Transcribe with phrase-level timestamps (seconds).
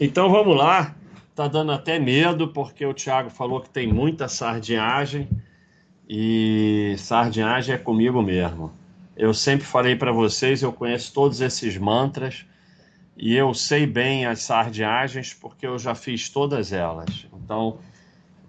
[0.00, 0.96] Então vamos lá.
[1.34, 5.28] Tá dando até medo porque o Thiago falou que tem muita sardinhagem
[6.08, 8.72] e sardinhagem é comigo mesmo.
[9.14, 12.46] Eu sempre falei para vocês, eu conheço todos esses mantras
[13.16, 17.26] e eu sei bem as sardinhagens porque eu já fiz todas elas.
[17.44, 17.78] Então,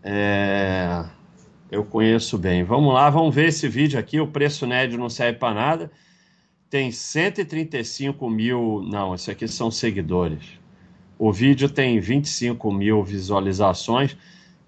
[0.02, 1.04] é,
[1.70, 2.64] eu conheço bem.
[2.64, 4.22] Vamos lá, vamos ver esse vídeo aqui.
[4.22, 5.92] O preço médio não serve para nada.
[6.70, 8.82] Tem 135 mil.
[8.90, 10.61] Não, isso aqui são seguidores.
[11.22, 14.18] O vídeo tem 25 mil visualizações.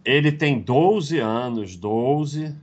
[0.05, 2.55] Ele tem 12 anos, 12,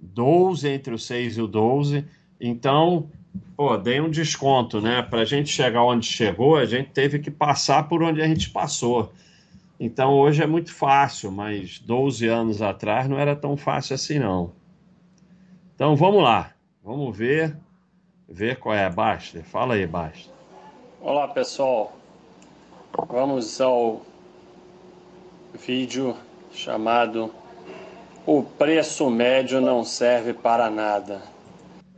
[0.00, 2.04] 12 entre o 6 e o 12.
[2.40, 3.10] Então,
[3.56, 5.02] pô, dei um desconto, né?
[5.02, 8.50] Para a gente chegar onde chegou, a gente teve que passar por onde a gente
[8.50, 9.12] passou.
[9.80, 14.52] Então, hoje é muito fácil, mas 12 anos atrás não era tão fácil assim, não.
[15.74, 16.52] Então, vamos lá.
[16.84, 17.56] Vamos ver,
[18.28, 18.88] ver qual é.
[18.88, 19.42] Basta.
[19.42, 20.30] Fala aí, Basta.
[21.00, 21.97] Olá, pessoal.
[23.06, 24.02] Vamos ao
[25.54, 26.16] vídeo
[26.52, 27.32] chamado
[28.26, 31.22] O preço médio não serve para nada.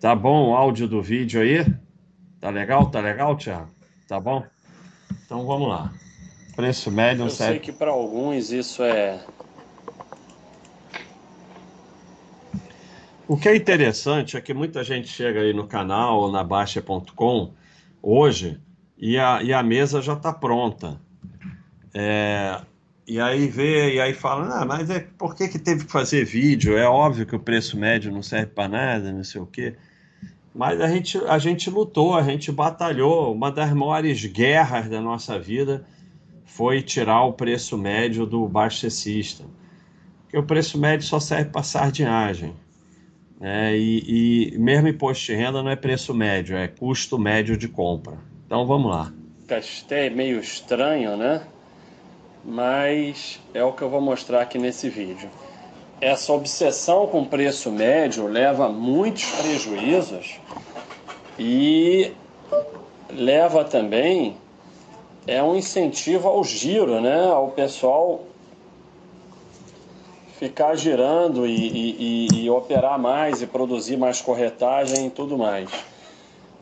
[0.01, 1.65] Tá bom o áudio do vídeo aí?
[2.41, 2.91] Tá legal?
[2.91, 3.71] Tá legal, Thiago?
[4.07, 4.45] Tá bom?
[5.25, 5.93] Então vamos lá.
[6.55, 7.53] Preço médio não Eu serve.
[7.53, 9.21] sei que para alguns isso é
[13.27, 17.53] O que é interessante é que muita gente chega aí no canal ou na Baixa.com
[18.03, 18.61] hoje
[19.01, 21.01] e a, e a mesa já está pronta.
[21.95, 22.61] É,
[23.09, 26.25] e aí vê, e aí fala, ah, mas é, por que, que teve que fazer
[26.25, 26.77] vídeo?
[26.77, 29.75] É óbvio que o preço médio não serve para nada, não sei o quê.
[30.55, 33.33] Mas a gente, a gente lutou, a gente batalhou.
[33.33, 35.87] Uma das maiores guerras da nossa vida
[36.45, 39.47] foi tirar o preço médio do Baixa System.
[40.23, 42.55] Porque o preço médio só serve para sardinhagem.
[43.41, 43.79] Né?
[43.79, 48.30] E, e mesmo imposto de renda não é preço médio, é custo médio de compra.
[48.51, 49.13] Então vamos lá.
[49.85, 51.47] até meio estranho, né?
[52.45, 55.31] Mas é o que eu vou mostrar aqui nesse vídeo.
[56.01, 60.41] Essa obsessão com preço médio leva a muitos prejuízos
[61.39, 62.13] e
[63.09, 64.37] leva também
[65.29, 67.31] é um incentivo ao giro, né?
[67.31, 68.25] Ao pessoal
[70.41, 75.71] ficar girando e, e, e, e operar mais e produzir mais corretagem e tudo mais.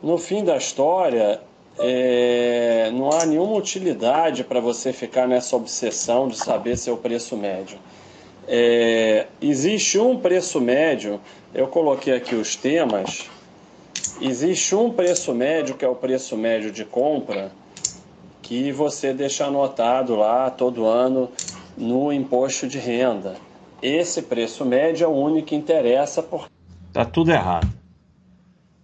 [0.03, 1.48] No fim da história,
[1.79, 7.79] é, não há nenhuma utilidade para você ficar nessa obsessão de saber seu preço médio.
[8.47, 11.21] É, existe um preço médio,
[11.53, 13.29] eu coloquei aqui os temas.
[14.21, 17.51] Existe um preço médio que é o preço médio de compra
[18.41, 21.29] que você deixa anotado lá todo ano
[21.77, 23.35] no imposto de renda.
[23.81, 26.49] Esse preço médio é o único que interessa por
[26.91, 27.69] Tá tudo errado.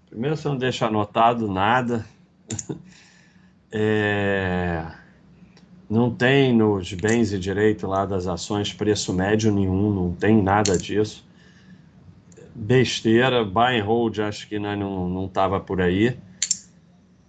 [0.10, 2.06] Primeiro você não deixa anotado nada.
[3.78, 4.86] É,
[5.90, 10.78] Não tem nos bens e direito lá das ações preço médio nenhum, não tem nada
[10.78, 11.28] disso.
[12.56, 16.18] Besteira, buy and hold, acho que nós não, não tava por aí.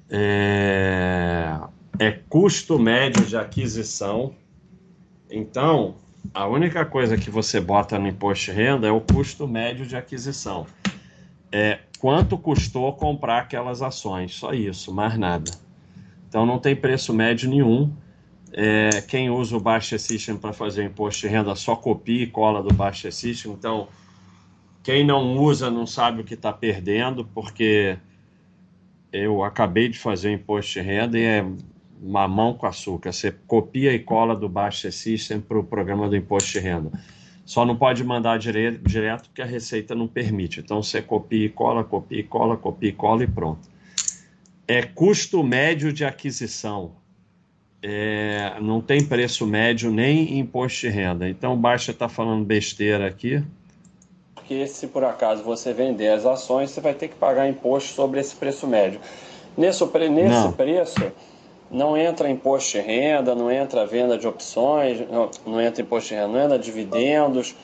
[0.09, 1.59] É,
[1.99, 4.33] é custo médio de aquisição.
[5.29, 5.97] Então,
[6.33, 9.97] a única coisa que você bota no imposto de renda é o custo médio de
[9.97, 10.65] aquisição.
[11.51, 15.51] É quanto custou comprar aquelas ações, só isso, mais nada.
[16.29, 17.93] Então não tem preço médio nenhum.
[18.53, 22.63] É, quem usa o Baixa System para fazer imposto de renda só copia e cola
[22.63, 23.53] do Baixa System.
[23.53, 23.89] Então,
[24.83, 27.99] quem não usa não sabe o que está perdendo, porque
[29.13, 31.45] eu acabei de fazer imposto de renda e é
[32.01, 33.13] mamão com açúcar.
[33.13, 36.93] Você copia e cola do Baixa System para o programa do imposto de renda.
[37.47, 40.59] Só não pode mandar dire direto porque a Receita não permite.
[40.59, 43.69] Então você copia e cola, copia e cola, copia e cola e pronto.
[44.67, 46.91] É custo médio de aquisição.
[47.81, 51.29] É, não tem preço médio nem imposto de renda.
[51.29, 53.41] Então o Baixa está falando besteira aqui.
[54.35, 58.19] Porque se por acaso você vender as ações, você vai ter que pagar imposto sobre
[58.19, 59.01] esse preço médio.
[59.57, 60.53] Nesse, nesse Não.
[60.53, 61.13] preço,
[61.71, 66.15] não entra imposto de renda, não entra venda de opções, não, não entra imposto de
[66.15, 67.55] renda, não entra dividendos,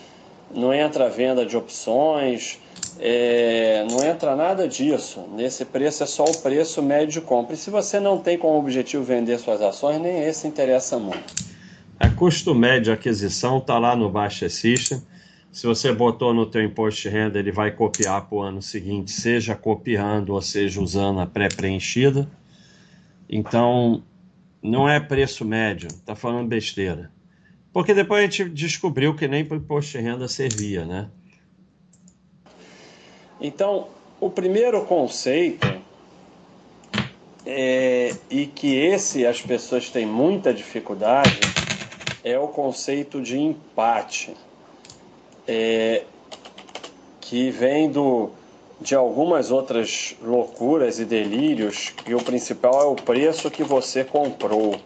[0.54, 2.58] não entra venda de opções,
[2.99, 5.25] é, não entra nada disso.
[5.34, 7.54] Nesse preço é só o preço médio de compra.
[7.54, 11.52] E se você não tem como objetivo vender suas ações, nem esse interessa muito.
[11.99, 15.00] A custo médio de aquisição está lá no Baixa System.
[15.52, 19.10] Se você botou no teu imposto de renda, ele vai copiar para o ano seguinte,
[19.10, 22.28] seja copiando ou seja usando a pré-preenchida.
[23.34, 24.02] Então,
[24.62, 27.11] não é preço médio, está falando besteira.
[27.73, 31.08] Porque depois a gente descobriu que nem para o imposto de renda servia, né?
[33.40, 33.88] Então,
[34.20, 35.67] o primeiro conceito
[37.46, 41.40] é, e que esse as pessoas têm muita dificuldade
[42.23, 44.37] é o conceito de empate,
[45.49, 46.05] é,
[47.19, 48.31] que vem do,
[48.82, 54.76] de algumas outras loucuras e delírios, e o principal é o preço que você comprou.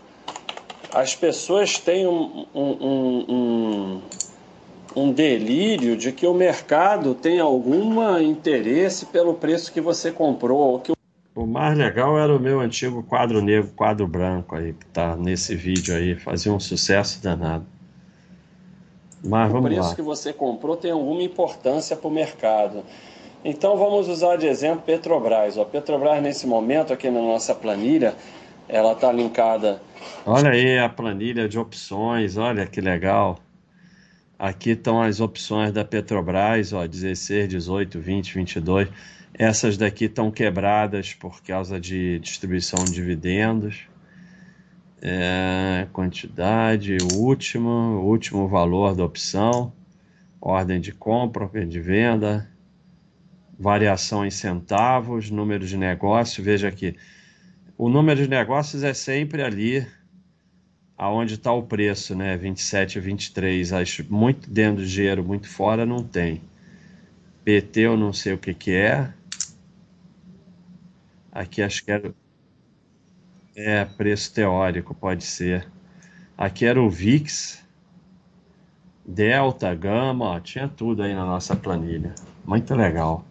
[0.93, 4.03] As pessoas têm um, um, um, um,
[4.95, 10.93] um delírio de que o mercado tem algum interesse pelo preço que você comprou, que
[11.35, 15.55] o mais legal era o meu antigo quadro negro, quadro branco aí, que tá nesse
[15.55, 17.67] vídeo aí, fazia um sucesso danado.
[19.23, 19.71] Mas vamos.
[19.71, 19.95] O preço lá.
[19.95, 22.83] que você comprou tem alguma importância para o mercado.
[23.45, 25.57] Então vamos usar de exemplo Petrobras.
[25.57, 28.15] A Petrobras nesse momento aqui na nossa planilha,
[28.69, 29.81] ela está linkada.
[30.25, 33.39] Olha aí a planilha de opções, olha que legal.
[34.39, 38.89] Aqui estão as opções da Petrobras, ó, 16, 18, 20, 22.
[39.33, 43.87] Essas daqui estão quebradas por causa de distribuição de dividendos.
[45.01, 49.73] É, quantidade, último, último valor da opção,
[50.41, 52.49] ordem de compra, de venda,
[53.59, 56.43] variação em centavos, número de negócio.
[56.43, 56.97] Veja aqui,
[57.77, 59.87] o número de negócios é sempre ali
[60.97, 62.37] aonde está o preço, né?
[62.37, 63.73] 27 e 23.
[63.73, 66.43] Acho muito dentro do dinheiro, muito fora, não tem.
[67.45, 69.13] PT eu não sei o que, que é.
[71.31, 72.15] Aqui acho que era.
[73.55, 75.67] É, preço teórico, pode ser.
[76.37, 77.65] Aqui era o VIX,
[79.07, 82.15] Delta, Gama, tinha tudo aí na nossa planilha.
[82.45, 83.26] Muito legal.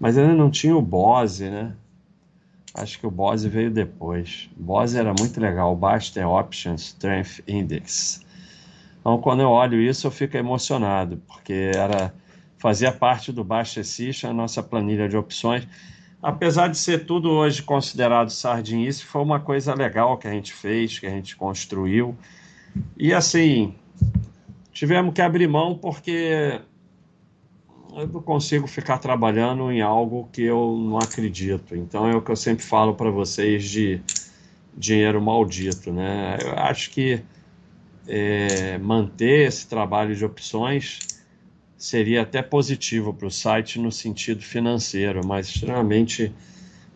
[0.00, 1.74] Mas ainda não tinha o Bose, né?
[2.74, 4.48] Acho que o Bose veio depois.
[4.56, 8.24] Bose era muito legal, o Baster Option Strength Index.
[9.00, 12.14] Então, quando eu olho isso, eu fico emocionado, porque era
[12.56, 15.66] fazia parte do Baster System, a nossa planilha de opções
[16.22, 20.98] apesar de ser tudo hoje considerado sardinice, foi uma coisa legal que a gente fez,
[20.98, 22.16] que a gente construiu.
[22.96, 23.74] E assim,
[24.72, 26.60] tivemos que abrir mão porque
[27.96, 31.74] eu não consigo ficar trabalhando em algo que eu não acredito.
[31.74, 34.00] Então é o que eu sempre falo para vocês de
[34.76, 36.38] dinheiro maldito, né?
[36.42, 37.22] Eu acho que
[38.06, 40.98] é, manter esse trabalho de opções
[41.76, 46.32] seria até positivo para o site no sentido financeiro, mas extremamente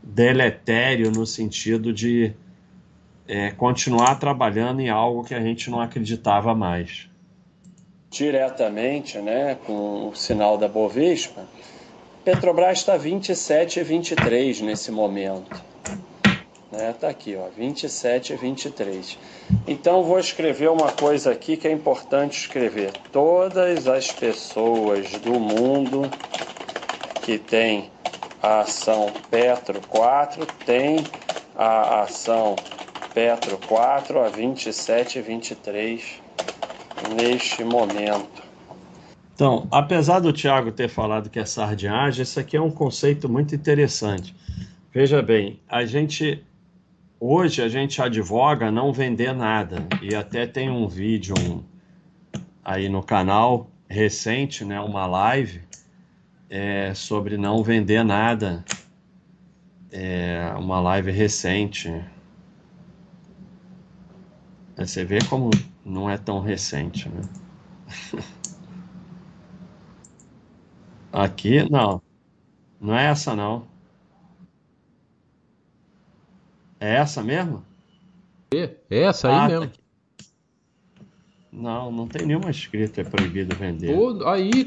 [0.02, 2.32] deletério no sentido de
[3.26, 7.08] é, continuar trabalhando em algo que a gente não acreditava mais.
[8.14, 11.48] Diretamente, né, com o sinal da Bovespa,
[12.24, 15.60] Petrobras está 27 e 23 nesse momento.
[16.70, 16.94] Né?
[17.00, 19.18] Tá aqui, ó, 27 e 23.
[19.66, 22.92] Então vou escrever uma coisa aqui que é importante escrever.
[23.10, 26.08] Todas as pessoas do mundo
[27.20, 27.90] que tem
[28.40, 31.04] a ação Petro 4 tem
[31.56, 32.54] a ação
[33.12, 36.23] Petro 4 a 27 e 23
[37.10, 38.42] neste momento.
[39.34, 43.54] Então, apesar do Tiago ter falado que é sardinhagem, isso aqui é um conceito muito
[43.54, 44.34] interessante.
[44.92, 46.44] Veja bem, a gente
[47.26, 51.62] Hoje a gente advoga não vender nada e até tem um vídeo um,
[52.62, 55.62] aí no canal recente, né, uma live
[56.50, 58.62] é, sobre não vender nada.
[59.90, 61.90] É uma live recente.
[64.76, 65.48] Você vê como
[65.84, 67.22] não é tão recente, né?
[71.12, 72.02] Aqui, não.
[72.80, 73.66] Não é essa, não.
[76.80, 77.64] É essa mesmo?
[78.52, 79.68] É, é essa aí ah, tá mesmo.
[79.68, 79.84] Tá
[81.52, 83.96] não, não tem nenhuma escrita é proibido vender.
[83.96, 84.66] Oh, aí,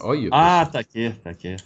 [0.00, 0.28] olha.
[0.32, 1.56] Ah, tá aqui, tá aqui.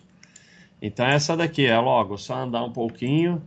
[0.82, 3.42] Então essa daqui é logo, só andar um pouquinho,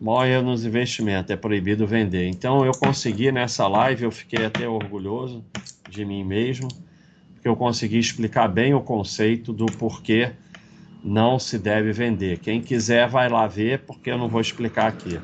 [0.00, 2.28] morre nos investimentos, é proibido vender.
[2.28, 5.44] Então eu consegui nessa live, eu fiquei até orgulhoso
[5.88, 6.68] de mim mesmo,
[7.34, 10.32] porque eu consegui explicar bem o conceito do porquê
[11.02, 12.40] não se deve vender.
[12.40, 15.20] Quem quiser vai lá ver, porque eu não vou explicar aqui.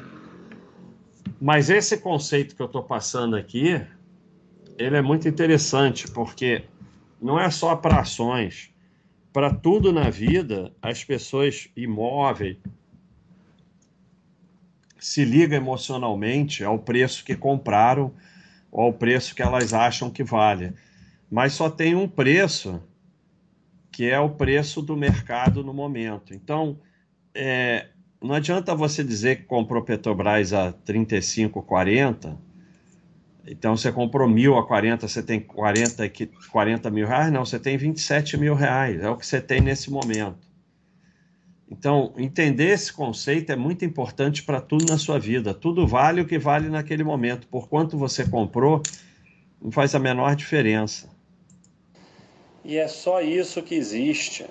[1.41, 3.81] Mas esse conceito que eu estou passando aqui,
[4.79, 6.63] ele é muito interessante, porque
[7.21, 8.71] não é só para ações.
[9.33, 12.59] Para tudo na vida, as pessoas imóveis
[15.03, 18.13] se ligam emocionalmente ao preço que compraram
[18.71, 20.73] ou ao preço que elas acham que vale.
[21.29, 22.81] Mas só tem um preço,
[23.91, 26.33] que é o preço do mercado no momento.
[26.33, 26.79] Então,
[27.35, 27.89] é,
[28.23, 32.39] não adianta você dizer que comprou Petrobras a 35, 40.
[33.45, 36.09] Então você comprou mil a 40, você tem 40,
[36.51, 37.33] 40 mil reais?
[37.33, 39.03] Não, você tem 27 mil reais.
[39.03, 40.52] É o que você tem nesse momento.
[41.73, 45.55] Então, entender esse conceito é muito importante para tudo na sua vida.
[45.55, 47.47] Tudo vale o que vale naquele momento.
[47.49, 48.83] Por quanto você comprou,
[49.61, 51.09] não faz a menor diferença.
[52.63, 54.45] E é só isso que existe.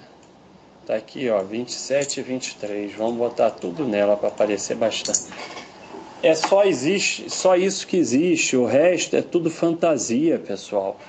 [0.88, 2.96] Tá aqui, ó, 27 e 23.
[2.96, 5.32] Vamos botar tudo nela para aparecer bastante.
[6.24, 8.58] É só existe, só isso que existe.
[8.58, 11.00] O resto é tudo fantasia, pessoal.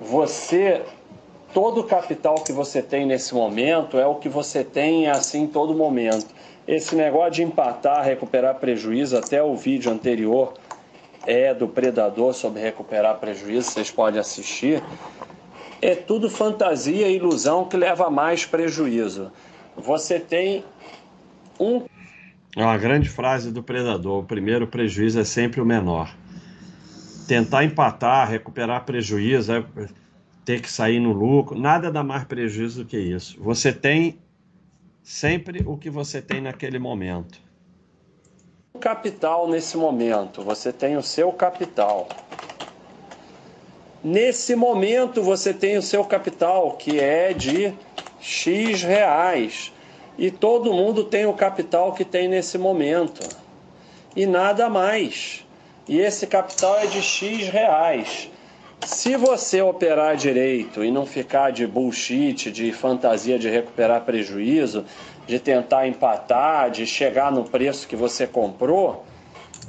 [0.00, 0.82] Você
[1.52, 5.74] todo o capital que você tem nesse momento é o que você tem assim todo
[5.74, 6.26] momento.
[6.66, 10.54] Esse negócio de empatar, recuperar prejuízo, até o vídeo anterior
[11.26, 14.82] é do Predador sobre recuperar prejuízo, vocês podem assistir.
[15.82, 19.32] É tudo fantasia e ilusão que leva a mais prejuízo.
[19.76, 20.64] Você tem
[21.58, 21.84] um.
[22.56, 26.14] É uma grande frase do Predador: o primeiro prejuízo é sempre o menor.
[27.26, 29.52] Tentar empatar, recuperar prejuízo.
[29.52, 29.64] É
[30.44, 33.40] ter que sair no lucro, nada dá mais prejuízo do que isso.
[33.42, 34.18] Você tem
[35.02, 37.40] sempre o que você tem naquele momento.
[38.80, 42.08] Capital nesse momento, você tem o seu capital.
[44.02, 47.74] Nesse momento você tem o seu capital, que é de
[48.18, 49.72] X reais.
[50.16, 53.20] E todo mundo tem o capital que tem nesse momento.
[54.16, 55.46] E nada mais.
[55.86, 58.29] E esse capital é de X reais.
[58.84, 64.84] Se você operar direito e não ficar de bullshit, de fantasia de recuperar prejuízo,
[65.26, 69.04] de tentar empatar, de chegar no preço que você comprou,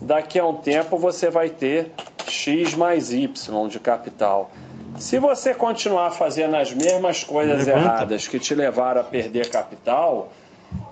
[0.01, 1.91] daqui a um tempo você vai ter
[2.27, 4.49] X mais Y de capital.
[4.97, 10.31] Se você continuar fazendo as mesmas coisas erradas que te levaram a perder capital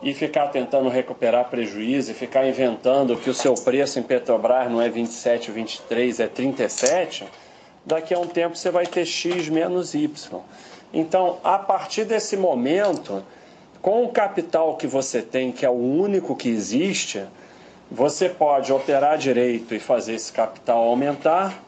[0.01, 4.81] e ficar tentando recuperar prejuízo e ficar inventando que o seu preço em Petrobras não
[4.81, 7.25] é 27, 23, é 37,
[7.89, 10.39] daqui a um tempo você vai ter x menos y.
[10.93, 13.23] Então, a partir desse momento,
[13.81, 17.23] com o capital que você tem, que é o único que existe,
[17.91, 21.63] você pode operar direito e fazer esse capital aumentar,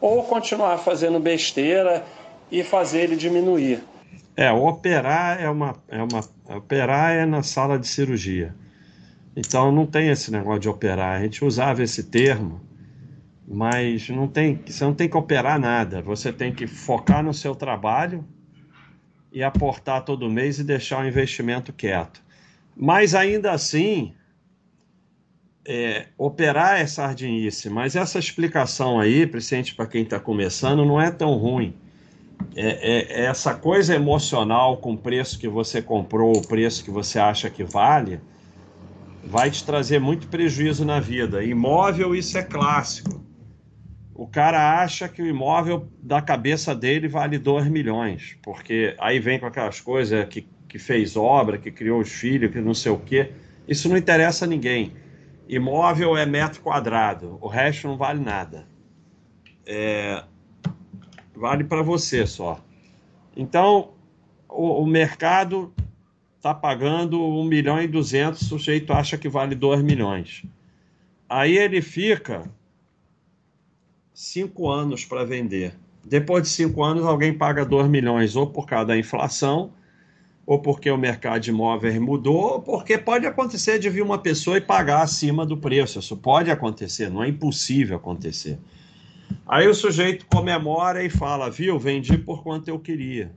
[0.00, 2.04] ou continuar fazendo besteira
[2.50, 3.82] e fazer ele diminuir.
[4.36, 6.20] É, operar é uma, é uma
[6.56, 8.54] operar é na sala de cirurgia.
[9.36, 11.18] Então não tem esse negócio de operar.
[11.18, 12.60] A gente usava esse termo
[13.50, 16.02] mas não tem, você não tem que operar nada.
[16.02, 18.22] Você tem que focar no seu trabalho
[19.32, 22.22] e aportar todo mês e deixar o investimento quieto.
[22.76, 24.12] Mas ainda assim,
[25.66, 27.70] é, operar é sardinice.
[27.70, 31.74] Mas essa explicação aí, principalmente para quem está começando, não é tão ruim.
[32.54, 36.90] É, é, é, essa coisa emocional com o preço que você comprou, o preço que
[36.90, 38.20] você acha que vale,
[39.24, 41.42] vai te trazer muito prejuízo na vida.
[41.42, 43.27] Imóvel, isso é clássico
[44.18, 49.38] o cara acha que o imóvel da cabeça dele vale 2 milhões, porque aí vem
[49.38, 52.98] com aquelas coisas que, que fez obra, que criou os filhos, que não sei o
[52.98, 53.30] quê.
[53.68, 54.92] Isso não interessa a ninguém.
[55.48, 58.66] Imóvel é metro quadrado, o resto não vale nada.
[59.64, 60.24] É,
[61.32, 62.60] vale para você só.
[63.36, 63.92] Então,
[64.48, 65.72] o, o mercado
[66.38, 70.44] está pagando 1 milhão e 200, o sujeito acha que vale 2 milhões.
[71.28, 72.50] Aí ele fica
[74.18, 75.78] cinco anos para vender.
[76.04, 79.72] Depois de cinco anos, alguém paga 2 milhões, ou por causa da inflação,
[80.44, 84.56] ou porque o mercado de imóveis mudou, ou porque pode acontecer de vir uma pessoa
[84.56, 86.00] e pagar acima do preço.
[86.00, 88.58] Isso pode acontecer, não é impossível acontecer.
[89.46, 93.30] Aí o sujeito comemora e fala: viu, vendi por quanto eu queria.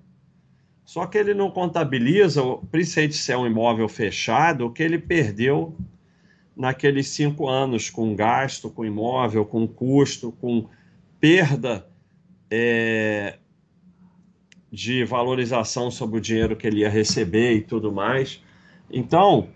[0.83, 5.75] Só que ele não contabiliza, principalmente se é um imóvel fechado, o que ele perdeu
[6.55, 10.67] naqueles cinco anos, com gasto, com imóvel, com custo, com
[11.19, 11.87] perda
[12.49, 13.37] é,
[14.71, 18.41] de valorização sobre o dinheiro que ele ia receber e tudo mais.
[18.91, 19.49] Então,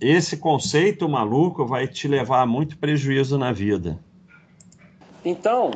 [0.00, 3.98] esse conceito maluco vai te levar a muito prejuízo na vida.
[5.24, 5.70] Então,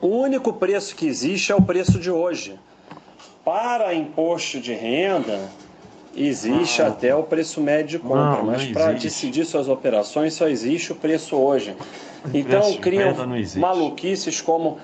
[0.00, 2.58] o único preço que existe é o preço de hoje.
[3.44, 5.48] Para imposto de renda,
[6.16, 10.48] Existe ah, até o preço médio de compra, não, mas para decidir suas operações só
[10.48, 11.76] existe o preço hoje.
[12.32, 13.14] Então criam
[13.56, 14.78] maluquices como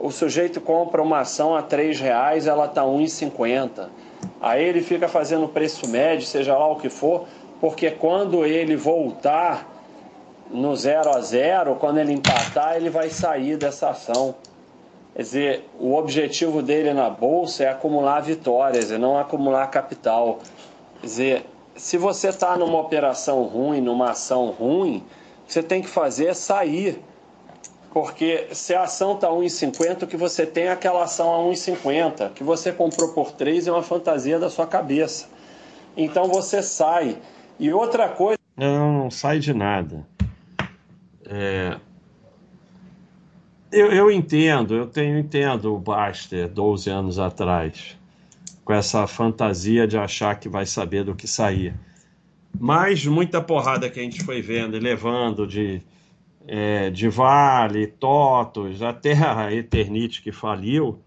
[0.00, 3.88] o sujeito compra uma ação a R$ reais, ela está R$ 1,50.
[4.40, 7.26] Aí ele fica fazendo preço médio, seja lá o que for,
[7.60, 9.66] porque quando ele voltar
[10.50, 14.34] no zero a zero, quando ele empatar, ele vai sair dessa ação.
[15.14, 20.38] Quer dizer, o objetivo dele na bolsa é acumular vitórias e não acumular capital.
[21.02, 25.04] Dizer, se você está numa operação ruim, numa ação ruim,
[25.46, 27.02] você tem que fazer é sair.
[27.92, 32.32] Porque se a ação está 1,50, o que você tem é aquela ação a 1,50.
[32.34, 35.28] que você comprou por 3 é uma fantasia da sua cabeça.
[35.96, 37.16] então você sai.
[37.58, 38.38] E outra coisa.
[38.56, 40.06] Não, não sai de nada.
[41.24, 41.76] É...
[43.70, 47.97] Eu, eu entendo, eu tenho entendo o Baster 12 anos atrás,
[48.68, 51.74] com essa fantasia de achar que vai saber do que sair.
[52.60, 55.80] Mas muita porrada que a gente foi vendo e levando de,
[56.46, 61.00] é, de Vale, Totos, até a Eternite que faliu,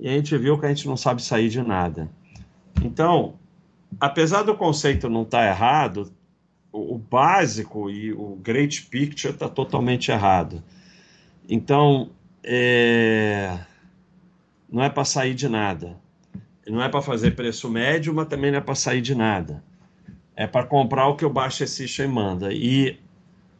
[0.00, 2.10] e a gente viu que a gente não sabe sair de nada.
[2.82, 3.34] Então,
[4.00, 6.12] apesar do conceito não estar tá errado,
[6.72, 10.60] o, básico e o great picture está totalmente errado.
[11.48, 12.10] Então,
[12.42, 13.56] é,
[14.68, 16.04] não é para sair de nada.
[16.66, 19.62] Não é para fazer preço médio, mas também não é para sair de nada.
[20.34, 22.52] É para comprar o que o Baixa System manda.
[22.52, 22.98] E,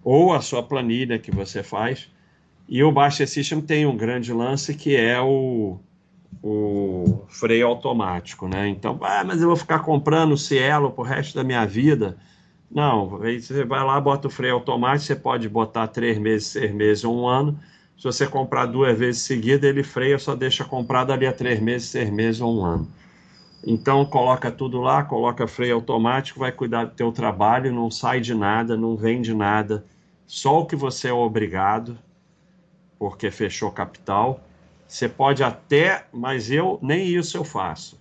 [0.03, 2.11] ou a sua planilha que você faz.
[2.69, 5.79] E o Baixa System tem um grande lance que é o,
[6.43, 8.69] o freio automático, né?
[8.69, 12.17] Então, ah, mas eu vou ficar comprando Cielo pro resto da minha vida.
[12.71, 17.05] Não, você vai lá, bota o freio automático, você pode botar três meses, seis meses
[17.05, 17.59] um ano.
[17.97, 21.89] Se você comprar duas vezes seguida, ele freia, só deixa comprado ali a três meses,
[21.89, 22.89] seis meses ou um ano.
[23.67, 28.35] Então coloca tudo lá, coloca freio automático, vai cuidar do teu trabalho, não sai de
[28.35, 29.85] nada, não vende nada,
[30.27, 31.99] só o que você é obrigado,
[32.99, 34.41] porque fechou capital
[34.87, 38.01] você pode até, mas eu nem isso eu faço.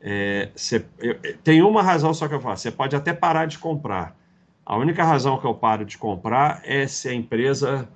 [0.00, 2.62] É, você, eu, tem uma razão só que eu faço.
[2.62, 4.16] Você pode até parar de comprar.
[4.64, 7.88] A única razão que eu paro de comprar é se a empresa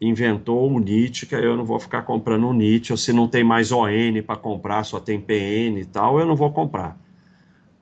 [0.00, 3.44] inventou um NIT, que eu não vou ficar comprando um NIT, ou se não tem
[3.44, 6.98] mais ON para comprar, só tem PN e tal, eu não vou comprar.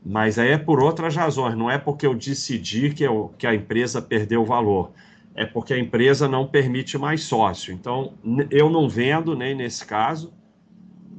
[0.05, 3.55] Mas aí é por outras razões, não é porque eu decidi que, eu, que a
[3.55, 4.91] empresa perdeu valor
[5.39, 7.73] é porque a empresa não permite mais sócio.
[7.73, 8.13] Então,
[8.51, 10.33] eu não vendo nem nesse caso,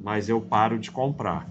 [0.04, 1.48] mas eu paro de comprar.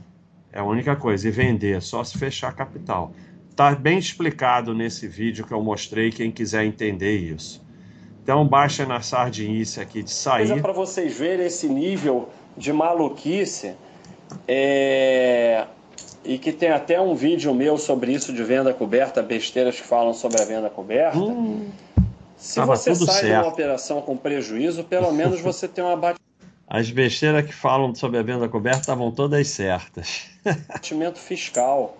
[0.53, 1.27] É a única coisa.
[1.27, 3.11] E vender, só se fechar capital.
[3.49, 7.59] Está bem explicado nesse vídeo que eu mostrei, quem quiser entender isso.
[8.29, 10.61] Então, baixa na sardinice aqui de sair.
[10.61, 13.73] Para vocês verem esse nível de maluquice,
[14.47, 15.65] é...
[16.23, 20.13] e que tem até um vídeo meu sobre isso de venda coberta, besteiras que falam
[20.13, 21.17] sobre a venda coberta.
[21.17, 21.71] Hum
[22.39, 23.25] se você sai certo.
[23.25, 26.19] de uma operação com prejuízo, pelo menos você tem uma bate...
[26.67, 30.27] As besteiras que falam sobre a venda coberta estavam todas certas.
[30.69, 31.97] Batimento fiscal.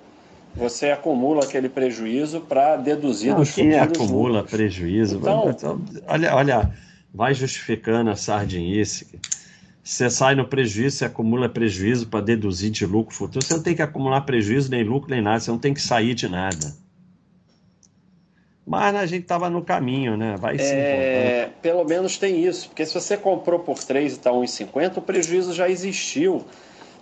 [0.55, 4.51] Você acumula aquele prejuízo para deduzir Não, dos quem acumula lucros.
[4.51, 5.17] prejuízo?
[5.17, 6.73] Então, olha, olha,
[7.13, 9.07] vai justificando a sardinice.
[9.83, 13.43] Você sai no prejuízo, você acumula prejuízo para deduzir de lucro futuro.
[13.43, 15.39] Você não tem que acumular prejuízo, nem lucro, nem nada.
[15.39, 16.73] Você não tem que sair de nada.
[18.67, 20.35] Mas a gente estava no caminho, né?
[20.38, 20.75] Vai sim.
[20.75, 25.01] É, pelo menos tem isso, porque se você comprou por 3 e está 1,50, o
[25.01, 26.45] prejuízo já existiu.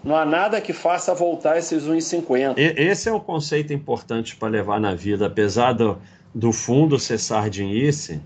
[0.04, 2.54] Não há nada que faça voltar esses 1,50.
[2.58, 5.98] Esse é um conceito importante para levar na vida, apesar do,
[6.34, 8.22] do fundo ser sardinice,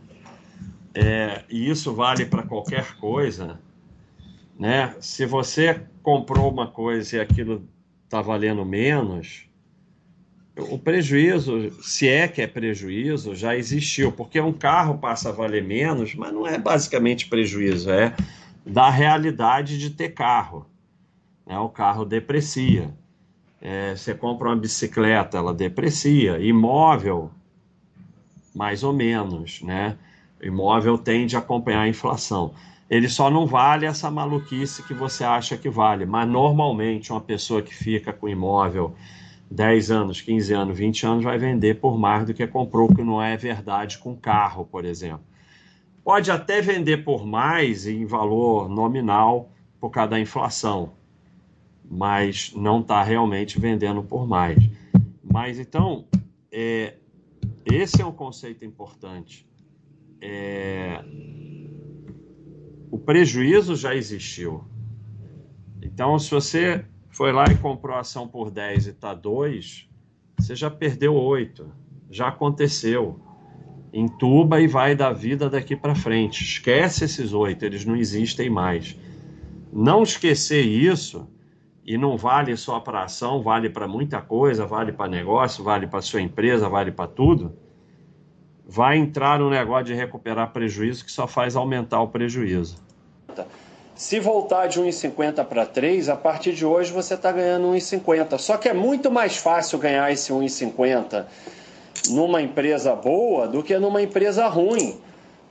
[0.94, 3.60] é, e isso vale para qualquer coisa,
[4.60, 4.94] né?
[5.00, 7.68] Se você comprou uma coisa e aquilo
[8.04, 9.50] está valendo menos,
[10.58, 15.64] o prejuízo, se é que é prejuízo, já existiu, porque um carro passa a valer
[15.64, 18.14] menos, mas não é basicamente prejuízo, é
[18.66, 20.66] da realidade de ter carro.
[21.46, 21.58] Né?
[21.58, 22.94] O carro deprecia.
[23.62, 26.40] É, você compra uma bicicleta, ela deprecia.
[26.40, 27.32] Imóvel,
[28.56, 29.98] mais ou menos, né?
[30.42, 32.54] Imóvel tende a acompanhar a inflação.
[32.90, 37.62] Ele só não vale essa maluquice que você acha que vale, mas normalmente uma pessoa
[37.62, 38.94] que fica com imóvel
[39.50, 43.22] 10 anos, 15 anos, 20 anos, vai vender por mais do que comprou, que não
[43.22, 45.24] é verdade com carro, por exemplo.
[46.04, 49.50] Pode até vender por mais em valor nominal
[49.80, 50.92] por causa da inflação,
[51.92, 54.58] mas não está realmente vendendo por mais.
[55.22, 56.06] Mas então,
[56.50, 56.96] é,
[57.66, 59.46] esse é um conceito importante.
[60.22, 61.04] É,
[62.90, 64.64] o prejuízo já existiu.
[65.82, 69.90] Então, se você foi lá e comprou a ação por 10 e está 2,
[70.40, 71.70] você já perdeu 8.
[72.10, 73.20] Já aconteceu.
[73.92, 76.42] Entuba e vai da vida daqui para frente.
[76.42, 78.98] Esquece esses 8, eles não existem mais.
[79.74, 81.28] Não esquecer isso,
[81.86, 86.02] e não vale só para ação, vale para muita coisa, vale para negócio, vale para
[86.02, 87.54] sua empresa, vale para tudo.
[88.66, 92.78] Vai entrar no negócio de recuperar prejuízo que só faz aumentar o prejuízo.
[93.96, 98.38] Se voltar de 1,50 para 3, a partir de hoje você está ganhando 1,50.
[98.38, 101.26] Só que é muito mais fácil ganhar esse 1,50
[102.10, 105.00] numa empresa boa do que numa empresa ruim.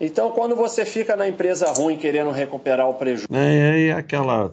[0.01, 3.29] Então, quando você fica na empresa ruim querendo recuperar o prejuízo.
[3.33, 4.53] É, é aquela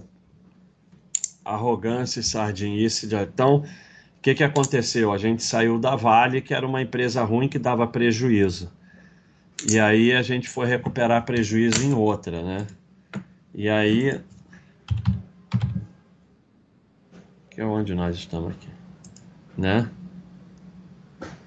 [1.48, 3.08] arrogância e sardinice.
[3.08, 3.16] De...
[3.16, 3.64] Então,
[4.18, 5.14] O que, que aconteceu?
[5.14, 8.72] A gente saiu da Vale, que era uma empresa ruim que dava prejuízo.
[9.70, 12.68] E aí a gente foi recuperar prejuízo em outra, né?
[13.54, 14.20] E aí.
[17.50, 18.68] Que é onde nós estamos aqui,
[19.58, 19.90] né?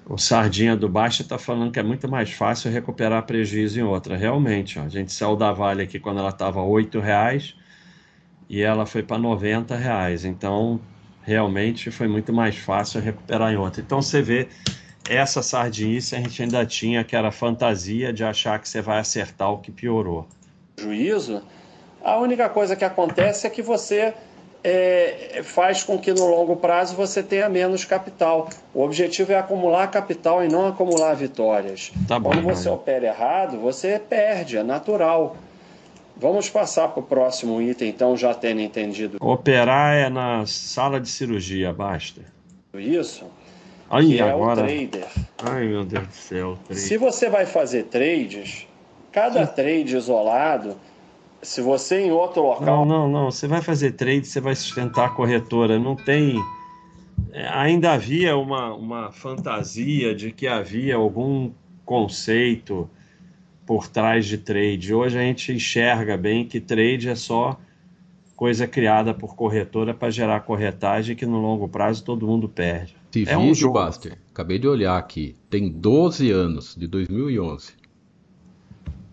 [0.05, 4.17] O Sardinha do Baixa está falando que é muito mais fácil recuperar prejuízo em outra.
[4.17, 7.55] Realmente, ó, a gente saiu da Vale aqui quando ela estava R$ reais
[8.51, 10.25] e ela foi para R$ reais.
[10.25, 10.77] Então,
[11.23, 13.81] realmente foi muito mais fácil recuperar em outra.
[13.81, 14.49] Então, você vê
[15.09, 19.49] essa sardinice a gente ainda tinha que era fantasia de achar que você vai acertar
[19.53, 20.27] o que piorou.
[20.77, 21.41] Juízo,
[22.03, 24.13] a única coisa que acontece é que você
[24.61, 28.49] é, faz com que no longo prazo você tenha menos capital.
[28.73, 31.93] O objetivo é acumular capital e não acumular vitórias.
[32.05, 35.37] Tá bom, Quando você opera errado, você perde, é natural.
[36.17, 39.17] Vamos passar para o próximo item, então, já tendo entendido.
[39.19, 42.21] Operar é na sala de cirurgia, basta.
[42.73, 43.25] Isso.
[43.89, 44.61] Aí, agora...
[44.61, 45.07] é o trader.
[45.43, 46.57] Ai, meu Deus do céu.
[46.65, 46.79] Trade.
[46.79, 48.67] Se você vai fazer trades,
[49.11, 50.77] cada trade isolado,
[51.41, 52.65] se você em outro local.
[52.65, 53.31] Não, não, não.
[53.31, 55.77] Você vai fazer trade, você vai sustentar a corretora.
[55.77, 56.35] Não tem.
[57.33, 61.51] É, ainda havia uma, uma fantasia de que havia algum
[61.83, 62.89] conceito
[63.71, 64.93] por trás de trade.
[64.93, 67.57] Hoje a gente enxerga bem que trade é só
[68.35, 72.93] coisa criada por corretora para gerar corretagem que no longo prazo todo mundo perde.
[73.15, 73.81] Esse é um jogo.
[73.81, 77.71] Buster, acabei de olhar aqui, tem 12 anos, de 2011.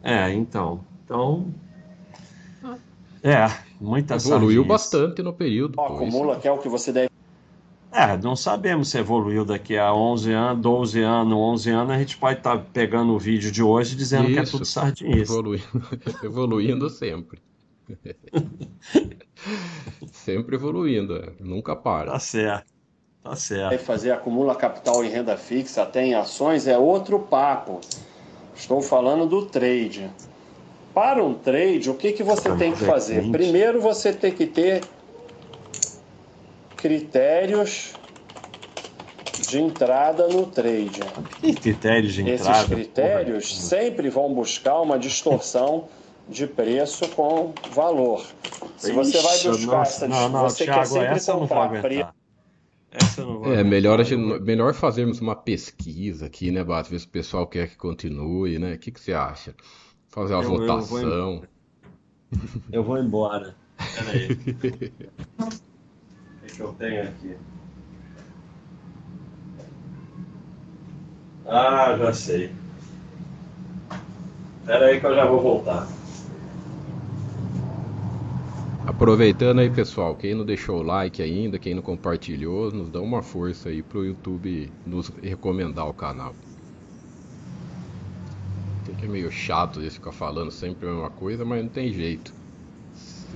[0.02, 0.84] É, então.
[1.04, 1.54] Então.
[3.22, 3.46] É,
[3.80, 5.74] muita Evoluiu bastante no período.
[5.74, 7.10] Pô, acumula, que é o que você deve.
[7.90, 12.16] É, não sabemos se evoluiu daqui a 11 anos, 12 anos, 11 anos, a gente
[12.18, 14.52] pode estar pegando o vídeo de hoje dizendo que é Isso.
[14.52, 15.20] tudo sardinice.
[15.22, 15.88] Evoluindo,
[16.22, 17.40] evoluindo sempre.
[20.12, 22.12] sempre evoluindo, é, nunca para.
[22.12, 22.66] Tá certo,
[23.22, 23.82] tá certo.
[23.82, 27.80] fazer acumula capital em renda fixa, até em ações, é outro papo.
[28.54, 30.10] Estou falando do trade.
[30.92, 33.30] Para um trade, o que, que você tem que fazer?
[33.30, 34.82] Primeiro, você tem que ter
[36.80, 37.94] critérios
[39.48, 41.02] de entrada no trade.
[41.40, 42.68] Que critérios de Esses entrada?
[42.74, 43.62] critérios porra?
[43.68, 45.88] sempre vão buscar uma distorção
[46.28, 48.24] de preço com valor.
[48.76, 51.46] Se você vai buscar nossa, essa Não, não, você quer Thiago, sempre essa eu não
[51.46, 52.08] vou comprar preço.
[52.90, 56.90] Essa não vou É, melhor, a gente- melhor fazermos uma pesquisa aqui, né, Bato?
[56.90, 58.74] Ver se o pessoal quer que continue, né?
[58.74, 59.54] O que, que você acha?
[60.08, 61.42] Fazer uma Eu- eu vou votação.
[62.72, 63.54] Eu vou embora.
[63.94, 65.58] Peraí.
[66.58, 67.36] Que, eu tenho aqui?
[71.46, 72.52] Ah, já sei.
[74.66, 75.86] Peraí que eu já vou voltar.
[78.84, 83.22] Aproveitando aí, pessoal, quem não deixou o like ainda, quem não compartilhou, nos dá uma
[83.22, 86.34] força aí pro YouTube nos recomendar o canal.
[88.84, 91.92] Tem que é meio chato esse ficar falando sempre a mesma coisa, mas não tem
[91.92, 92.34] jeito.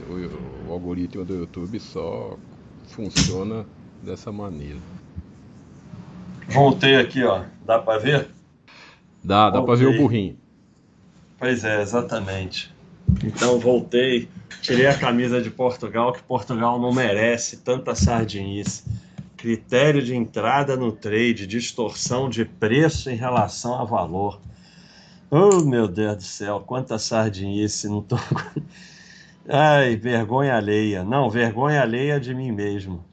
[0.08, 2.36] O, o algoritmo do YouTube só
[2.92, 3.64] funciona
[4.02, 4.78] dessa maneira.
[6.48, 7.44] Voltei aqui, ó.
[7.64, 8.28] Dá pra ver?
[9.24, 10.36] Dá, dá pra ver o burrinho.
[11.38, 12.72] Pois é, exatamente.
[13.24, 14.28] Então voltei,
[14.60, 18.84] tirei a camisa de Portugal, que Portugal não merece tanta sardinice.
[19.36, 24.40] Critério de entrada no trade, distorção de preço em relação a valor.
[25.30, 28.16] Oh, meu Deus do céu, quanta sardinice, não tô.
[29.48, 31.02] Ai, vergonha alheia.
[31.04, 33.04] Não, vergonha alheia de mim mesmo.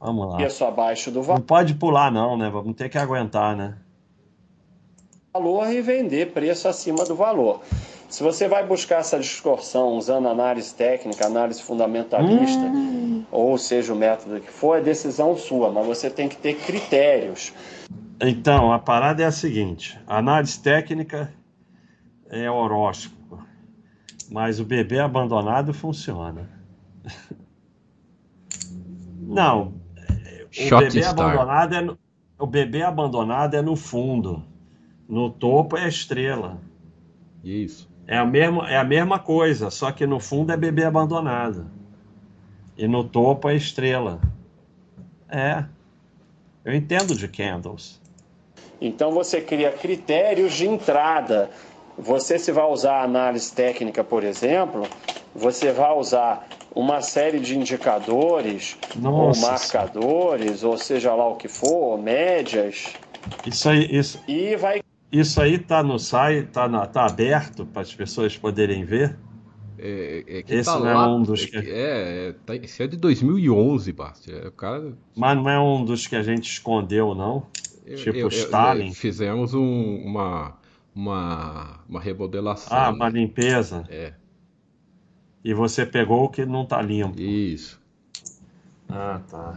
[0.00, 0.36] Vamos lá.
[0.36, 2.48] preço abaixo do Não pode pular, não, né?
[2.48, 3.76] Vamos ter que aguentar, né?
[5.38, 7.62] valor e vender preço acima do valor.
[8.08, 12.64] Se você vai buscar essa distorção usando análise técnica, análise fundamentalista,
[13.30, 17.52] ou seja, o método que for, é decisão sua, mas você tem que ter critérios.
[18.20, 21.32] Então, a parada é a seguinte: análise técnica
[22.30, 23.14] é horóscopo,
[24.30, 26.48] mas o bebê abandonado funciona.
[29.20, 29.74] Não,
[30.48, 31.10] o Shot bebê Star.
[31.10, 31.98] abandonado é no,
[32.38, 34.42] o bebê abandonado é no fundo,
[35.08, 36.60] no topo é a estrela.
[37.42, 37.88] Isso.
[38.06, 41.70] É a mesma, é a mesma coisa, só que no fundo é bebê abandonado.
[42.76, 44.20] E no topo é estrela.
[45.28, 45.64] É.
[46.64, 48.00] Eu entendo de candles.
[48.80, 51.50] Então você cria critérios de entrada.
[51.98, 54.90] Você se vai usar análise técnica, por exemplo,
[55.34, 61.48] você vai usar uma série de indicadores Nossa ou marcadores, ou seja lá o que
[61.48, 62.96] for, médias,
[63.44, 64.80] Isso aí, isso, e vai
[65.10, 69.16] isso aí tá no site, tá, na, tá aberto para as pessoas poderem ver.
[69.78, 72.56] É, é que Esse tá não é lá, um dos é, que- é, é, tá-
[72.56, 74.32] esse é de 2011, Basti.
[74.32, 74.92] É, o cara.
[75.16, 77.46] Mas não é um dos que a gente escondeu, não?
[77.86, 78.92] eu- Tipo eu- eu- Stalin?
[78.92, 80.57] fizemos um- uma,
[80.98, 82.76] uma, uma remodelação.
[82.76, 82.96] Ah, né?
[82.96, 83.84] uma limpeza.
[83.88, 84.12] É,
[85.44, 87.18] E você pegou o que não tá limpo.
[87.20, 87.80] isso.
[88.88, 89.54] Ah, tá.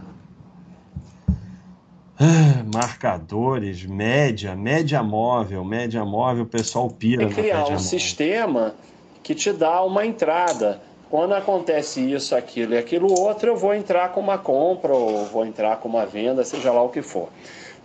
[2.20, 7.78] Ah, Marcadores, média, média móvel, média móvel, o pessoal pira É criar um móvel.
[7.80, 8.74] sistema
[9.22, 10.80] que te dá uma entrada.
[11.10, 15.44] Quando acontece isso, aquilo e aquilo outro, eu vou entrar com uma compra ou vou
[15.44, 17.28] entrar com uma venda, seja lá o que for.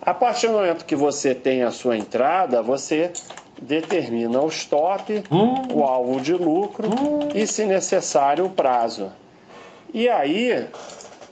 [0.01, 3.11] A partir do momento que você tem a sua entrada, você
[3.61, 5.73] determina o stop, Hum.
[5.73, 6.89] o alvo de lucro
[7.33, 9.11] e, se necessário, o prazo.
[9.93, 10.67] E aí,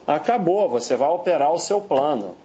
[0.07, 2.35] acabou, você vai operar o seu plano.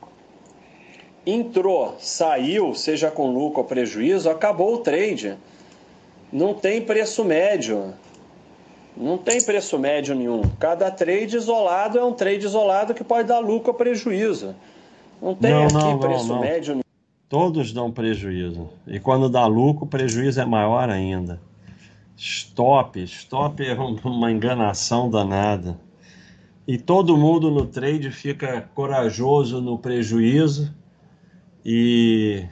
[1.26, 5.36] Entrou, saiu, seja com lucro ou prejuízo, acabou o trade.
[6.32, 7.92] Não tem preço médio.
[8.96, 10.42] Não tem preço médio nenhum.
[10.58, 14.54] Cada trade isolado é um trade isolado que pode dar lucro ou prejuízo.
[15.20, 16.40] Não tem Não, aqui não, preço não.
[16.40, 16.82] médio nenhum.
[17.30, 18.68] Todos dão prejuízo.
[18.88, 21.40] E quando dá lucro, o prejuízo é maior ainda.
[22.16, 25.78] Stop, stop é um- uma enganação danada.
[26.66, 30.74] E todo mundo no trade fica corajoso no prejuízo
[31.64, 32.44] e,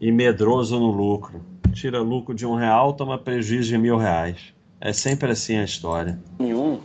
[0.00, 1.44] e medroso no lucro.
[1.72, 4.54] Tira lucro de um real, toma prejuízo de mil reais.
[4.80, 6.16] É sempre assim a história.
[6.38, 6.78] nenhum.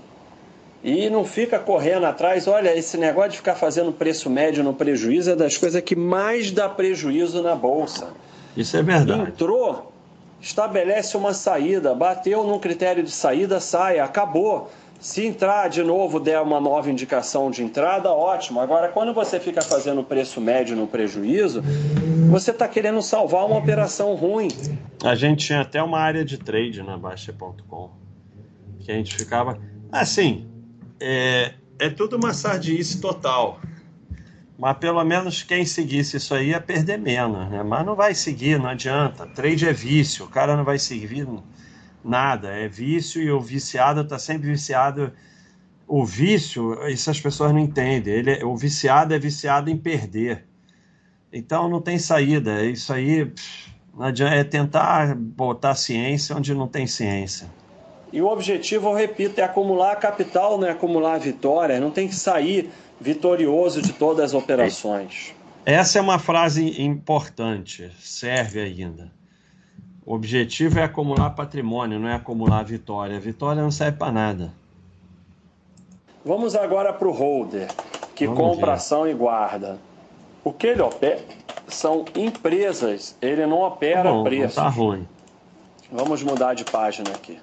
[0.84, 2.48] E não fica correndo atrás.
[2.48, 6.52] Olha, esse negócio de ficar fazendo preço médio no prejuízo é das coisas que mais
[6.52, 8.10] dá prejuízo na bolsa.
[8.58, 9.30] Isso é verdade.
[9.30, 9.92] Entrou,
[10.42, 14.72] estabelece uma saída, bateu num critério de saída, sai, acabou.
[15.00, 18.60] Se entrar de novo, der uma nova indicação de entrada, ótimo.
[18.60, 21.64] Agora, quando você fica fazendo preço médio no prejuízo,
[22.30, 24.50] você está querendo salvar uma operação ruim.
[25.04, 27.90] A gente tinha até uma área de trade na Baixa.com.
[28.80, 29.58] Que a gente ficava.
[29.92, 30.51] Assim,
[31.02, 33.60] é, é tudo uma sardice total.
[34.58, 37.64] Mas pelo menos quem seguisse isso aí ia perder menos, né?
[37.64, 39.26] Mas não vai seguir, não adianta.
[39.26, 41.28] Trade é vício, o cara não vai seguir
[42.04, 42.50] nada.
[42.50, 45.12] É vício e o viciado está sempre viciado.
[45.88, 48.14] O vício, isso as pessoas não entendem.
[48.14, 50.46] Ele, é- o viciado é viciado em perder.
[51.34, 52.64] Então não tem saída.
[52.64, 53.26] Isso aí.
[53.26, 57.48] pff, adianta, é tentar botar ciência onde não tem ciência.
[58.12, 61.80] E o objetivo, eu repito, é acumular capital, não é acumular vitória.
[61.80, 62.70] Não tem que sair
[63.00, 65.34] vitorioso de todas as operações.
[65.66, 69.12] Essa é uma frase importante, serve ainda.
[70.06, 73.20] O objetivo é acumular patrimônio, não é acumular vitória.
[73.20, 74.54] Vitória não serve para nada.
[76.26, 77.68] Vamos agora para o holder,
[78.16, 78.74] que Vamos compra ver.
[78.74, 79.80] ação e guarda.
[80.44, 81.22] O que ele opera
[81.68, 84.56] são empresas, ele não Tá opera bom, não preços.
[84.56, 85.08] tá ruim.
[85.92, 87.40] Vamos mudar de página aqui.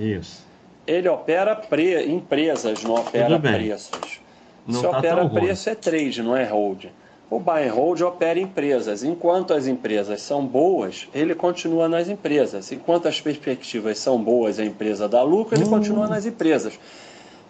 [0.00, 0.44] Isso.
[0.86, 2.06] Ele opera pre...
[2.10, 4.20] empresas, não opera preços.
[4.66, 5.40] Não Se tá opera tão ruim.
[5.44, 6.86] preço é trade, não é hold.
[7.30, 9.04] O buy and hold opera empresas.
[9.04, 12.72] Enquanto as empresas são boas, ele continua nas empresas.
[12.72, 15.70] Enquanto as perspectivas são boas, a empresa dá lucro, ele Hum.
[15.70, 16.78] continua nas empresas.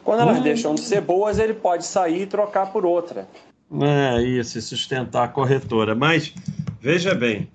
[0.04, 3.26] Quando elas deixam de ser boas, ele pode sair e trocar por outra.
[3.80, 5.94] É isso, e sustentar a corretora.
[5.94, 6.34] Mas
[6.80, 7.48] veja bem,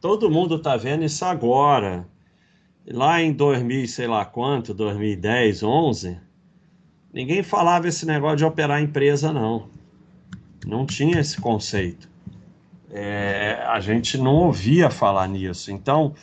[0.00, 2.06] todo mundo está vendo isso agora.
[2.90, 6.18] Lá em 2000, sei lá quanto, 2010, 11,
[7.12, 9.68] ninguém falava esse negócio de operar empresa, não.
[10.66, 12.08] Não tinha esse conceito.
[12.90, 15.70] É, a gente não ouvia falar nisso.
[15.70, 16.14] Então,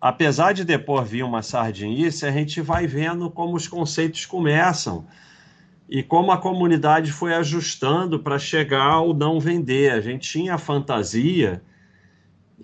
[0.00, 5.06] apesar de depois vir uma sardinice, a gente vai vendo como os conceitos começam
[5.88, 9.92] e como a comunidade foi ajustando para chegar ao não vender.
[9.92, 11.62] A gente tinha a fantasia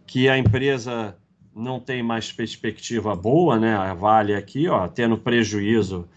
[0.05, 1.17] que a empresa
[1.55, 3.77] não tem mais perspectiva boa, né?
[3.77, 6.09] A Vale aqui, ó, tendo prejuízo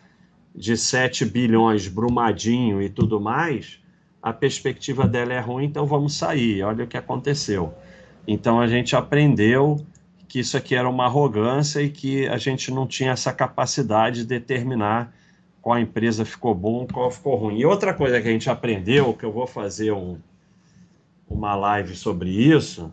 [0.56, 3.80] de 7 bilhões, Brumadinho e tudo mais,
[4.22, 6.64] a perspectiva dela é ruim, então vamos sair.
[6.64, 7.74] Olha o que aconteceu.
[8.28, 9.86] Então a gente aprendeu
[10.28, 14.26] que isso aqui era uma arrogância e que a gente não tinha essa capacidade de
[14.26, 15.14] determinar
[15.62, 17.60] qual empresa ficou bom, qual ficou ruim.
[17.60, 20.18] E outra coisa que a gente aprendeu, que eu vou fazer um,
[21.30, 22.92] uma live sobre isso,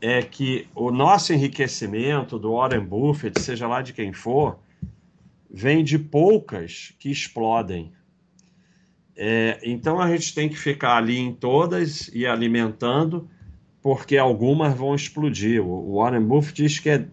[0.00, 4.58] é que o nosso enriquecimento do Warren Buffett, seja lá de quem for,
[5.50, 7.92] vem de poucas que explodem.
[9.16, 13.28] É, então a gente tem que ficar ali em todas e alimentando,
[13.80, 15.64] porque algumas vão explodir.
[15.64, 17.06] O Warren Buffett diz que é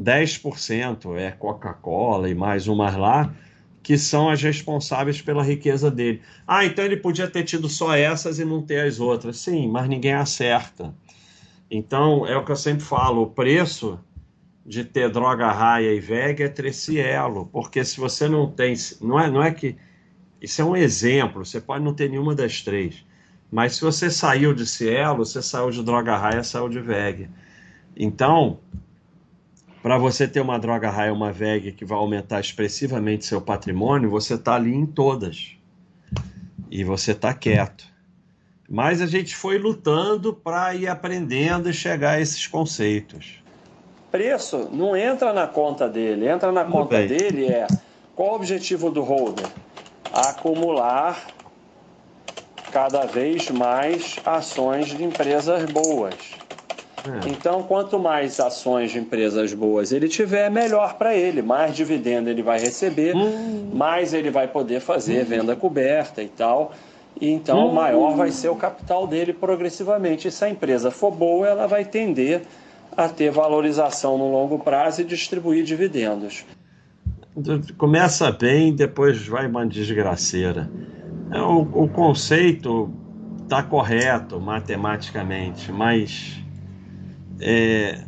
[0.00, 3.34] 10% é Coca-Cola e mais umas lá,
[3.82, 6.22] que são as responsáveis pela riqueza dele.
[6.46, 9.36] Ah, então ele podia ter tido só essas e não ter as outras.
[9.36, 10.94] Sim, mas ninguém acerta.
[11.70, 13.98] Então, é o que eu sempre falo: o preço
[14.64, 19.30] de ter droga raia e VEG é Trecielo, porque se você não tem, não é,
[19.30, 19.76] não é que
[20.40, 23.04] isso é um exemplo, você pode não ter nenhuma das três,
[23.50, 27.28] mas se você saiu de Cielo, você saiu de droga raia, saiu de VEG.
[27.96, 28.58] Então,
[29.82, 34.34] para você ter uma droga raia, uma VEG que vai aumentar expressivamente seu patrimônio, você
[34.34, 35.56] está ali em todas
[36.70, 37.93] e você está quieto.
[38.74, 43.40] Mas a gente foi lutando para ir aprendendo e chegar a esses conceitos.
[44.10, 47.06] Preço não entra na conta dele, entra na Tudo conta bem.
[47.06, 47.68] dele é
[48.16, 49.46] qual o objetivo do holder?
[50.12, 51.24] Acumular
[52.72, 56.16] cada vez mais ações de empresas boas.
[57.06, 57.28] É.
[57.28, 61.42] Então, quanto mais ações de empresas boas ele tiver, melhor para ele.
[61.42, 63.70] Mais dividendo ele vai receber, hum.
[63.72, 65.26] mais ele vai poder fazer hum.
[65.26, 66.72] venda coberta e tal.
[67.20, 67.74] E então, hum.
[67.74, 70.28] maior vai ser o capital dele progressivamente.
[70.28, 72.42] E se a empresa for boa, ela vai tender
[72.96, 76.44] a ter valorização no longo prazo e distribuir dividendos.
[77.76, 80.70] Começa bem, depois vai uma desgraceira.
[81.32, 82.92] É, o, o conceito
[83.42, 86.40] está correto matematicamente, mas
[87.40, 88.04] é,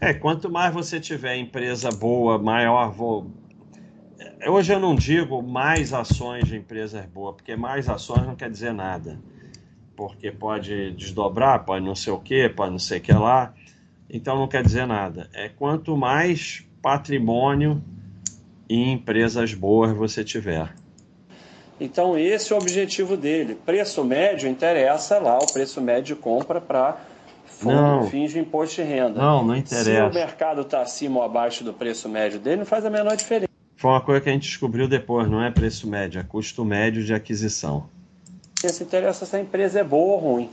[0.00, 3.30] é, quanto mais você tiver empresa boa, maior vou.
[4.46, 8.72] Hoje eu não digo mais ações de empresas boas, porque mais ações não quer dizer
[8.72, 9.18] nada
[9.96, 13.52] porque pode desdobrar, pode não sei o que, pode não sei o que lá.
[14.10, 15.28] Então não quer dizer nada.
[15.32, 17.82] É quanto mais patrimônio
[18.68, 20.74] em empresas boas você tiver.
[21.80, 23.54] Então esse é o objetivo dele.
[23.54, 26.98] Preço médio interessa lá, o preço médio compra para
[28.10, 29.20] fins de imposto de renda.
[29.20, 29.84] Não, não interessa.
[29.84, 33.16] Se o mercado está acima ou abaixo do preço médio dele, não faz a menor
[33.16, 33.51] diferença.
[33.82, 37.02] Foi uma coisa que a gente descobriu depois, não é preço médio, é custo médio
[37.02, 37.88] de aquisição.
[38.54, 40.50] Se interessa se a empresa é boa ou ruim.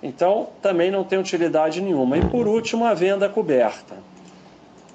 [0.00, 2.16] Então, também não tem utilidade nenhuma.
[2.16, 3.96] E por último, a venda coberta.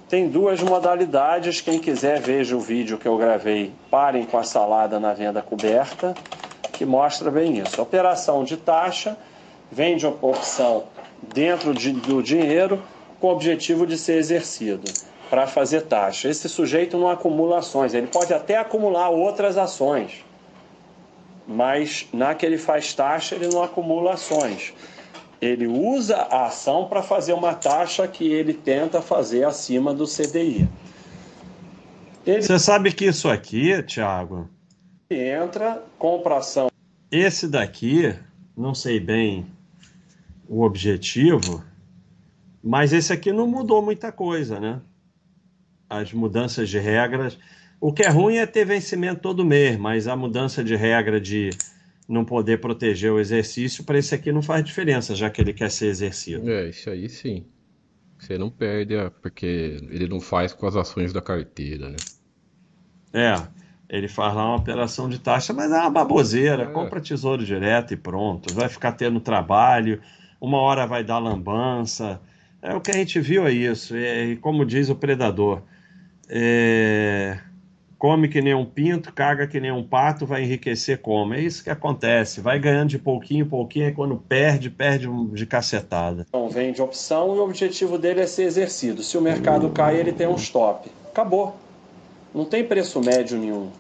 [0.08, 1.60] Tem duas modalidades.
[1.60, 3.74] Quem quiser, veja o vídeo que eu gravei.
[3.92, 6.16] Parem com a salada na venda coberta,
[6.72, 7.82] que mostra bem isso.
[7.82, 9.18] Operação de taxa,
[9.70, 10.86] vende a opção
[11.34, 12.82] dentro de, do dinheiro
[13.20, 14.90] com o objetivo de ser exercido
[15.30, 16.30] para fazer taxa.
[16.30, 20.26] Esse sujeito não acumula ações, ele pode até acumular outras ações
[21.48, 24.74] mas na que ele faz taxa, ele não acumula ações.
[25.40, 30.68] Ele usa a ação para fazer uma taxa que ele tenta fazer acima do CDI.
[32.26, 32.42] Ele...
[32.42, 34.50] Você sabe que isso aqui, Thiago?
[35.10, 36.68] Entra, compra ação.
[37.10, 38.14] Esse daqui,
[38.56, 39.46] não sei bem
[40.50, 41.64] o objetivo,
[42.62, 44.82] mas esse aqui não mudou muita coisa, né?
[45.90, 47.38] As mudanças de regras
[47.80, 51.52] o que é ruim é ter vencimento todo mês, mas a mudança de regra de
[52.10, 55.70] não poder proteger o exercício, para esse aqui não faz diferença, já que ele quer
[55.70, 56.50] ser exercido.
[56.50, 57.46] É, isso aí sim.
[58.18, 61.98] Você não perde, porque ele não faz com as ações da carteira, né?
[63.14, 63.36] É,
[63.88, 66.64] ele faz lá uma operação de taxa, mas é uma baboseira.
[66.64, 66.66] É.
[66.66, 68.54] Compra tesouro direto e pronto.
[68.56, 70.02] Vai ficar tendo trabalho,
[70.42, 72.20] uma hora vai dar lambança.
[72.60, 73.96] É o que a gente viu é isso.
[73.96, 75.62] E como diz o predador,
[76.30, 77.40] é
[77.98, 81.34] come que nem um pinto, caga que nem um pato, vai enriquecer como?
[81.34, 82.40] É isso que acontece.
[82.40, 86.26] Vai ganhando de pouquinho em pouquinho, e quando perde, perde de cacetada.
[86.30, 89.02] Então, vende opção e o objetivo dele é ser exercido.
[89.02, 90.90] Se o mercado cai, ele tem um stop.
[91.10, 91.56] Acabou.
[92.34, 93.72] Não tem preço médio nenhum.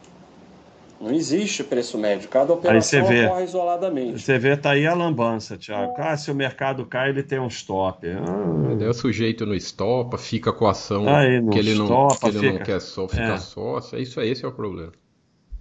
[0.99, 2.27] Não existe preço médio.
[2.29, 4.19] Cada operação vê, ocorre isoladamente.
[4.19, 5.93] Você vê, tá aí a lambança, Thiago.
[5.97, 8.07] Ah, se o mercado cai, ele tem um stop.
[8.07, 8.75] Ah.
[8.75, 12.39] Daí o sujeito não estopa, fica com a ação aí, que ele, não, que ele
[12.39, 13.37] fica, não quer só, fica é.
[13.37, 13.97] sócio.
[13.97, 14.91] É isso aí, esse é o problema.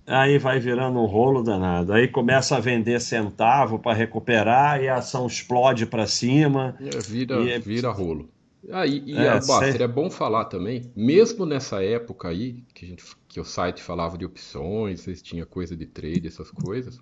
[0.07, 1.93] Aí vai virando um rolo danado.
[1.93, 6.77] Aí começa a vender centavo para recuperar e a ação explode para cima.
[6.81, 7.59] É, vira, e...
[7.59, 8.29] vira rolo.
[8.71, 13.05] Ah, e, e é, seria bom falar também, mesmo nessa época aí, que, a gente,
[13.37, 16.99] que o site falava de opções, tinha coisa de trade, essas coisas,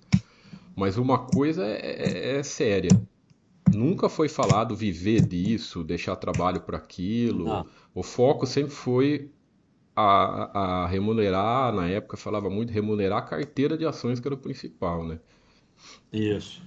[0.74, 2.90] mas uma coisa é, é, é séria.
[3.72, 7.44] Nunca foi falado viver disso, deixar trabalho para aquilo.
[7.44, 7.66] Não.
[7.94, 9.30] O foco sempre foi
[9.94, 14.38] a, a, remunerar, na época falava muito, remunerar a carteira de ações, que era o
[14.38, 15.20] principal, né?
[16.12, 16.60] Isso.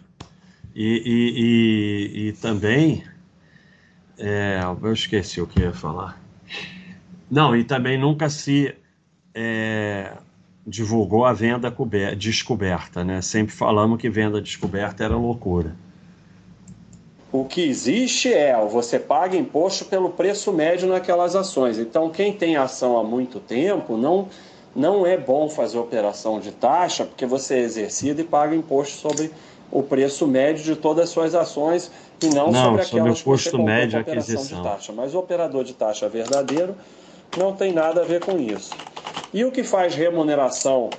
[0.73, 3.03] E, e, e, e também
[4.17, 6.21] é, eu esqueci o que ia falar.
[7.29, 8.73] Não, e também nunca se
[9.39, 10.13] é,
[10.65, 11.71] divulgou a venda
[12.17, 13.21] descoberta, né?
[13.21, 15.75] Sempre falamos que venda descoberta era loucura.
[17.31, 21.77] O que existe é, você paga imposto pelo preço médio naquelas ações.
[21.77, 24.27] Então, quem tem ação há muito tempo, não,
[24.75, 29.29] não é bom fazer operação de taxa, porque você é exercido e paga imposto sobre
[29.69, 31.91] o preço médio de todas as suas ações
[32.23, 34.57] e não, não sobre aquelas sobre o custo médio de aquisição.
[34.57, 34.93] De taxa.
[34.93, 36.75] Mas o operador de taxa verdadeiro
[37.37, 38.71] não tem nada a ver com isso.
[39.33, 40.89] E o que faz remuneração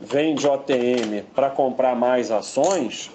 [0.00, 3.10] vende OTM para comprar mais ações,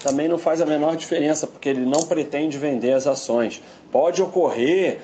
[0.00, 3.60] também não faz a menor diferença, porque ele não pretende vender as ações.
[3.90, 5.00] Pode ocorrer,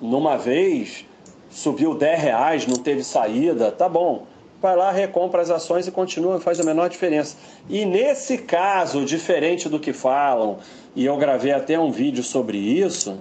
[0.00, 1.04] numa vez,
[1.50, 4.26] subiu 10 reais, não teve saída, tá bom.
[4.62, 7.36] Vai lá, recompra as ações e continua, faz a menor diferença.
[7.68, 10.58] E nesse caso, diferente do que falam,
[10.94, 13.18] e eu gravei até um vídeo sobre isso,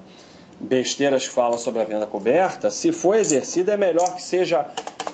[0.60, 4.66] besteiras que falam sobre a venda coberta, se for exercido é melhor que seja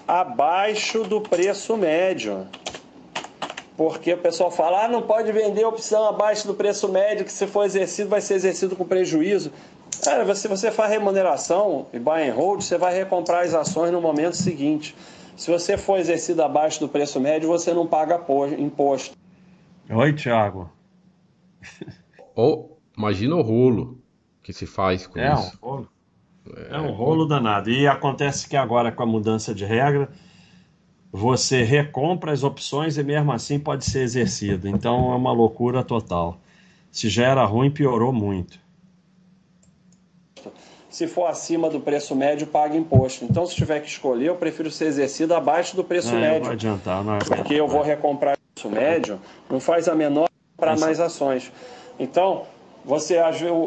[0.08, 2.48] abaixo do preço médio.
[3.76, 7.48] Porque o pessoal fala, ah, não pode vender opção abaixo do preço médio, que se
[7.48, 9.52] for exercido vai ser exercido com prejuízo.
[10.04, 14.00] Cara, se você faz remuneração e buy and hold, você vai recomprar as ações no
[14.00, 14.96] momento seguinte.
[15.36, 18.22] Se você for exercido abaixo do preço médio, você não paga
[18.60, 19.16] imposto.
[19.90, 20.70] Oi, Thiago.
[22.36, 24.03] Ou imagina o rolo
[24.44, 25.58] que se faz com é isso.
[25.64, 25.90] Um rolo.
[26.56, 27.70] É, é um rolo danado.
[27.70, 30.10] E acontece que agora, com a mudança de regra,
[31.12, 34.68] você recompra as opções e mesmo assim pode ser exercido.
[34.68, 36.38] Então é uma loucura total.
[36.92, 38.62] Se já era ruim, piorou muito.
[40.90, 43.26] Se for acima do preço médio, paga imposto.
[43.26, 46.38] Então, se tiver que escolher, eu prefiro ser exercido abaixo do preço não, médio.
[46.38, 49.20] Não vai adiantar, não é Porque eu vou recomprar o preço médio,
[49.50, 51.52] não faz a menor para mais ações.
[51.98, 52.46] Então,
[52.86, 53.18] você,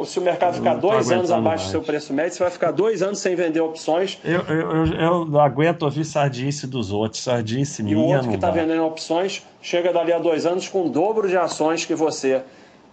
[0.05, 1.63] se o mercado ficar dois anos abaixo mais.
[1.65, 4.19] do seu preço médio, você vai ficar dois anos sem vender opções.
[4.23, 7.97] Eu, eu, eu não aguento ouvir sardice dos outros, sardice minha.
[7.97, 11.29] E o outro que está vendendo opções chega dali a dois anos com o dobro
[11.29, 12.43] de ações que você.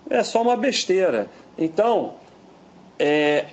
[0.09, 1.28] É só uma besteira.
[1.57, 2.13] Então,
[2.97, 3.45] é,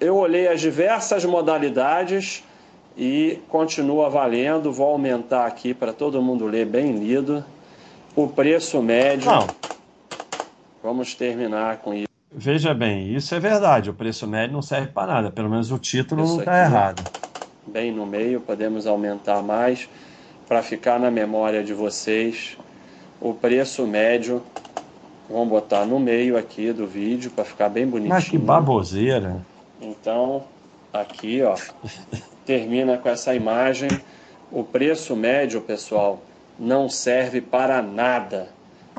[0.00, 2.42] eu olhei as diversas modalidades
[2.96, 4.72] e continua valendo.
[4.72, 7.44] Vou aumentar aqui para todo mundo ler bem lido.
[8.16, 9.30] O preço médio.
[9.30, 9.46] Não.
[10.82, 12.07] Vamos terminar com isso.
[12.30, 13.90] Veja bem, isso é verdade.
[13.90, 15.30] O preço médio não serve para nada.
[15.30, 17.10] Pelo menos o título isso não está errado.
[17.66, 19.88] Bem no meio, podemos aumentar mais
[20.46, 22.56] para ficar na memória de vocês.
[23.20, 24.42] O preço médio,
[25.28, 28.14] vamos botar no meio aqui do vídeo para ficar bem bonitinho.
[28.14, 29.44] Mas que baboseira.
[29.80, 30.44] Então,
[30.92, 31.56] aqui, ó,
[32.44, 33.88] termina com essa imagem.
[34.50, 36.22] O preço médio, pessoal,
[36.58, 38.48] não serve para nada.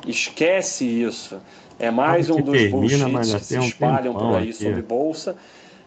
[0.06, 1.40] Esquece isso.
[1.80, 5.36] É mais um dos bullshits que se espalham por aí sobre bolsa.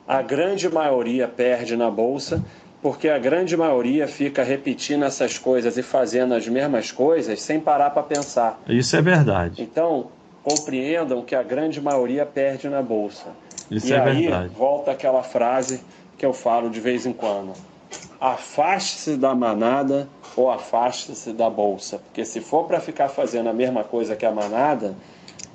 [0.09, 2.43] A grande maioria perde na bolsa,
[2.81, 7.91] porque a grande maioria fica repetindo essas coisas e fazendo as mesmas coisas sem parar
[7.91, 8.61] para pensar.
[8.67, 9.63] Isso é verdade.
[9.63, 10.09] Então,
[10.43, 13.27] compreendam que a grande maioria perde na bolsa.
[13.71, 14.55] Isso e é aí verdade.
[14.55, 15.81] volta aquela frase
[16.19, 17.53] que eu falo de vez em quando:
[18.21, 23.85] afaste-se da manada ou afaste-se da bolsa, porque se for para ficar fazendo a mesma
[23.85, 24.95] coisa que a manada,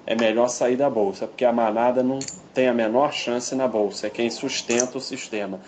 [0.08, 2.20] é melhor sair da bolsa, porque a manada não
[2.54, 5.60] tem a menor chance na bolsa, é quem sustenta o sistema.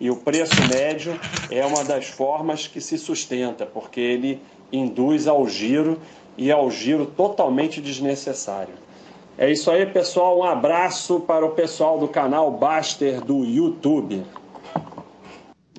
[0.00, 1.20] E o preço médio
[1.50, 4.40] é uma das formas que se sustenta, porque ele
[4.72, 6.00] induz ao giro
[6.38, 8.74] e ao giro totalmente desnecessário.
[9.36, 10.38] É isso aí, pessoal.
[10.38, 14.24] Um abraço para o pessoal do canal Baster do YouTube.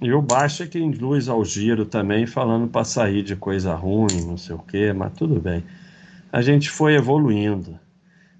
[0.01, 4.38] E o Baster que induz ao giro também, falando para sair de coisa ruim, não
[4.38, 5.64] sei o quê, mas tudo bem.
[6.32, 7.80] A gente foi evoluindo.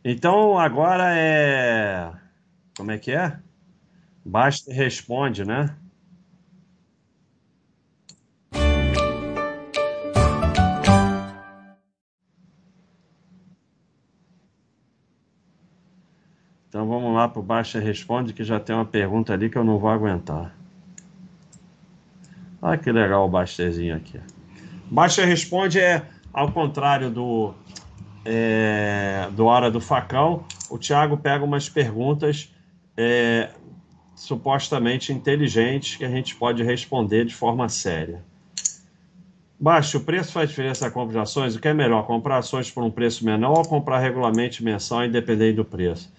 [0.06, 2.12] Então agora é.
[2.76, 3.40] Como é que é?
[4.26, 5.76] Basta e responde, né?
[16.68, 19.64] Então vamos lá para o Baixa Responde, que já tem uma pergunta ali que eu
[19.64, 20.56] não vou aguentar.
[22.60, 24.20] Olha que legal o Basterzinho aqui.
[24.90, 27.54] Baixa Responde é ao contrário do
[28.26, 32.54] é, do Hora do Facão, o Thiago pega umas perguntas
[32.96, 33.50] é,
[34.16, 38.24] supostamente inteligentes que a gente pode responder de forma séria.
[39.60, 41.56] Baixo, o preço faz diferença na compra de ações?
[41.56, 45.56] O que é melhor, comprar ações por um preço menor ou comprar regularmente mensal, independente
[45.56, 46.12] do preço?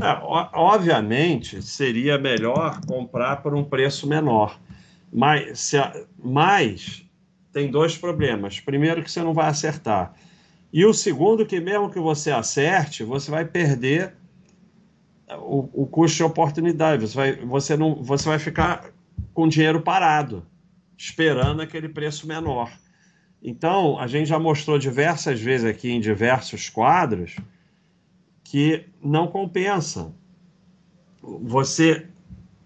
[0.00, 0.18] É,
[0.52, 4.58] obviamente, seria melhor comprar por um preço menor.
[5.12, 5.76] Mas, se,
[6.18, 7.04] mas
[7.52, 8.58] tem dois problemas.
[8.58, 10.14] Primeiro, que você não vai acertar.
[10.72, 14.14] E o segundo, que mesmo que você acerte, você vai perder
[15.38, 17.06] o, o custo de oportunidade.
[17.06, 18.90] Você vai, você, não, você vai ficar
[19.34, 20.46] com dinheiro parado,
[20.96, 22.72] esperando aquele preço menor.
[23.42, 27.36] Então, a gente já mostrou diversas vezes aqui em diversos quadros
[28.44, 30.14] que não compensa.
[31.20, 32.06] Você,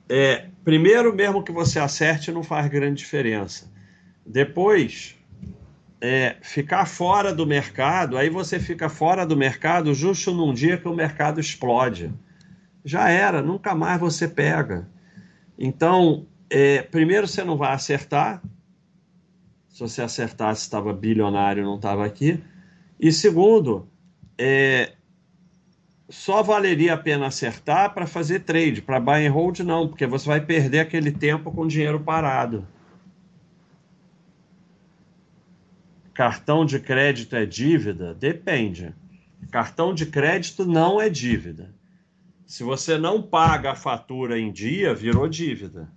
[0.08, 3.72] é, primeiro, mesmo que você acerte, não faz grande diferença.
[4.24, 5.16] Depois,
[6.00, 10.88] é, ficar fora do mercado, aí você fica fora do mercado justo num dia que
[10.88, 12.12] o mercado explode.
[12.84, 14.88] Já era, nunca mais você pega.
[15.58, 18.42] Então, é, primeiro você não vai acertar.
[19.68, 22.42] Se você acertasse, estava bilionário, não estava aqui.
[22.98, 23.88] E segundo,
[24.38, 24.92] é,
[26.08, 30.26] só valeria a pena acertar para fazer trade, para buy and hold não, porque você
[30.26, 32.66] vai perder aquele tempo com dinheiro parado.
[36.16, 38.14] Cartão de crédito é dívida?
[38.14, 38.94] Depende.
[39.50, 41.74] Cartão de crédito não é dívida.
[42.46, 45.92] Se você não paga a fatura em dia, virou dívida.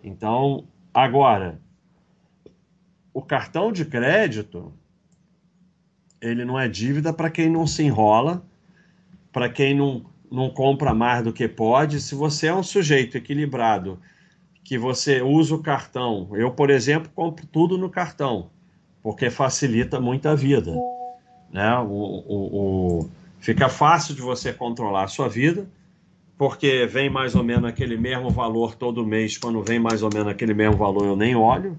[0.00, 1.60] Então, agora,
[3.12, 4.72] o cartão de crédito,
[6.20, 8.46] ele não é dívida para quem não se enrola,
[9.32, 12.00] para quem não, não compra mais do que pode.
[12.00, 13.98] Se você é um sujeito equilibrado,
[14.62, 18.51] que você usa o cartão, eu, por exemplo, compro tudo no cartão
[19.02, 20.72] porque facilita muito a vida.
[21.52, 21.78] Né?
[21.78, 25.66] O, o, o, fica fácil de você controlar a sua vida,
[26.38, 29.36] porque vem mais ou menos aquele mesmo valor todo mês.
[29.36, 31.76] Quando vem mais ou menos aquele mesmo valor, eu nem olho.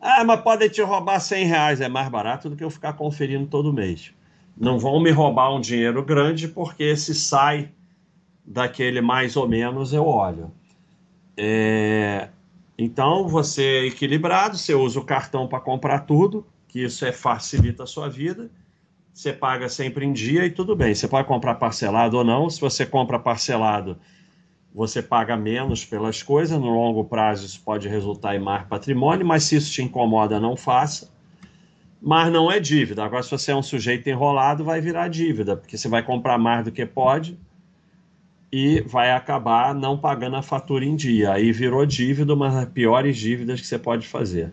[0.00, 3.46] Ah, mas podem te roubar 100 reais, é mais barato do que eu ficar conferindo
[3.46, 4.12] todo mês.
[4.56, 7.70] Não vão me roubar um dinheiro grande, porque se sai
[8.44, 10.50] daquele mais ou menos, eu olho.
[11.36, 12.28] É,
[12.78, 17.84] então, você é equilibrado, você usa o cartão para comprar tudo, que isso é facilita
[17.84, 18.50] a sua vida.
[19.14, 20.94] Você paga sempre em dia e tudo bem.
[20.94, 22.50] Você pode comprar parcelado ou não.
[22.50, 23.96] Se você compra parcelado,
[24.74, 26.60] você paga menos pelas coisas.
[26.60, 30.54] No longo prazo, isso pode resultar em mais patrimônio, mas se isso te incomoda, não
[30.54, 31.10] faça.
[31.98, 33.02] Mas não é dívida.
[33.02, 36.66] Agora, se você é um sujeito enrolado, vai virar dívida, porque você vai comprar mais
[36.66, 37.38] do que pode
[38.58, 41.30] e vai acabar não pagando a fatura em dia.
[41.32, 44.50] Aí virou dívida, uma das piores dívidas que você pode fazer.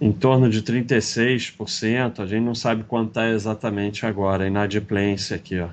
[0.00, 5.70] Em torno de 36%, a gente não sabe quanto está exatamente agora, inadimplência aqui, ó.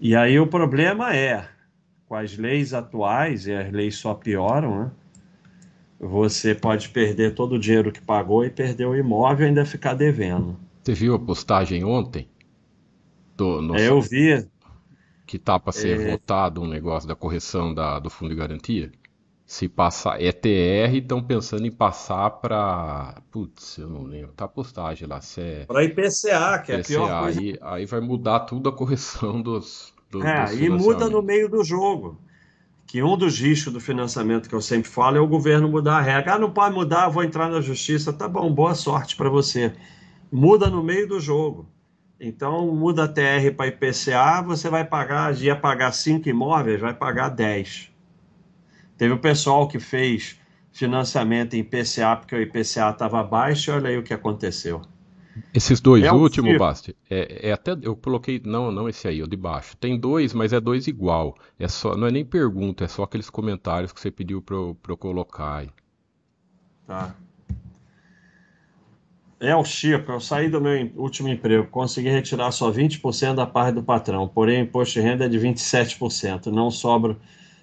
[0.00, 1.46] E aí o problema é,
[2.08, 4.90] com as leis atuais, e as leis só pioram, né?
[6.00, 9.92] Você pode perder todo o dinheiro que pagou e perder o imóvel e ainda ficar
[9.92, 10.58] devendo.
[10.82, 12.26] Você viu a postagem ontem?
[13.36, 13.76] Do, no...
[13.76, 14.48] É, eu vi.
[15.26, 16.10] Que tá para ser é...
[16.12, 18.90] votado um negócio da correção da, do fundo de garantia?
[19.44, 23.20] Se passar ETR, estão pensando em passar para.
[23.30, 24.32] Putz, eu não lembro.
[24.32, 25.20] Tá a postagem lá.
[25.20, 25.64] Se é...
[25.66, 27.40] Para IPCA, que IPCA, é a pior coisa.
[27.40, 29.92] Aí, aí vai mudar tudo a correção dos.
[30.08, 32.18] Do, é, dos e muda no meio do jogo
[32.90, 36.00] que um dos riscos do financiamento que eu sempre falo é o governo mudar a
[36.00, 36.34] regra.
[36.34, 38.12] Ah, não pode mudar, vou entrar na justiça.
[38.12, 39.72] Tá bom, boa sorte para você.
[40.30, 41.68] Muda no meio do jogo.
[42.18, 47.28] Então, muda a TR para IPCA, você vai pagar, ia pagar 5 imóveis, vai pagar
[47.28, 47.92] 10.
[48.98, 50.40] Teve o pessoal que fez
[50.72, 54.82] financiamento em IPCA porque o IPCA estava baixo e olha aí o que aconteceu.
[55.54, 59.26] Esses dois é últimos, Basti, é, é, até eu coloquei não, não esse aí, o
[59.26, 59.76] de baixo.
[59.76, 61.36] Tem dois, mas é dois igual.
[61.58, 64.76] É só, não é nem pergunta, é só aqueles comentários que você pediu para eu,
[64.88, 65.70] eu colocar aí.
[66.86, 67.14] Tá.
[69.38, 73.76] É o Chico, eu saí do meu último emprego, consegui retirar só 20% da parte
[73.76, 77.16] do patrão, porém o imposto de renda é de 27%, não sobra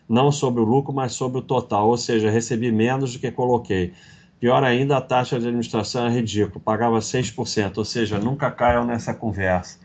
[0.09, 3.93] não sobre o lucro, mas sobre o total, ou seja, recebi menos do que coloquei.
[4.39, 9.13] Pior ainda, a taxa de administração é ridícula, pagava 6%, ou seja, nunca caiam nessa
[9.13, 9.79] conversa.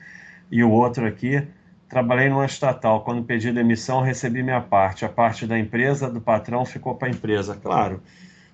[0.50, 1.42] E o outro aqui,
[1.88, 6.66] trabalhei numa estatal, quando pedi demissão, recebi minha parte, a parte da empresa, do patrão,
[6.66, 8.02] ficou para a empresa, claro.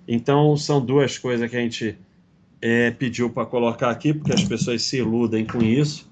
[0.06, 1.98] Então, são duas coisas que a gente
[2.62, 6.08] é, pediu para colocar aqui, porque as pessoas se iludem com isso,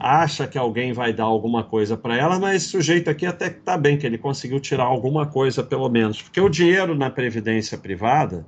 [0.00, 3.60] acha que alguém vai dar alguma coisa para ela, mas esse sujeito aqui até que
[3.60, 7.78] está bem, que ele conseguiu tirar alguma coisa, pelo menos, porque o dinheiro na previdência
[7.78, 8.44] privada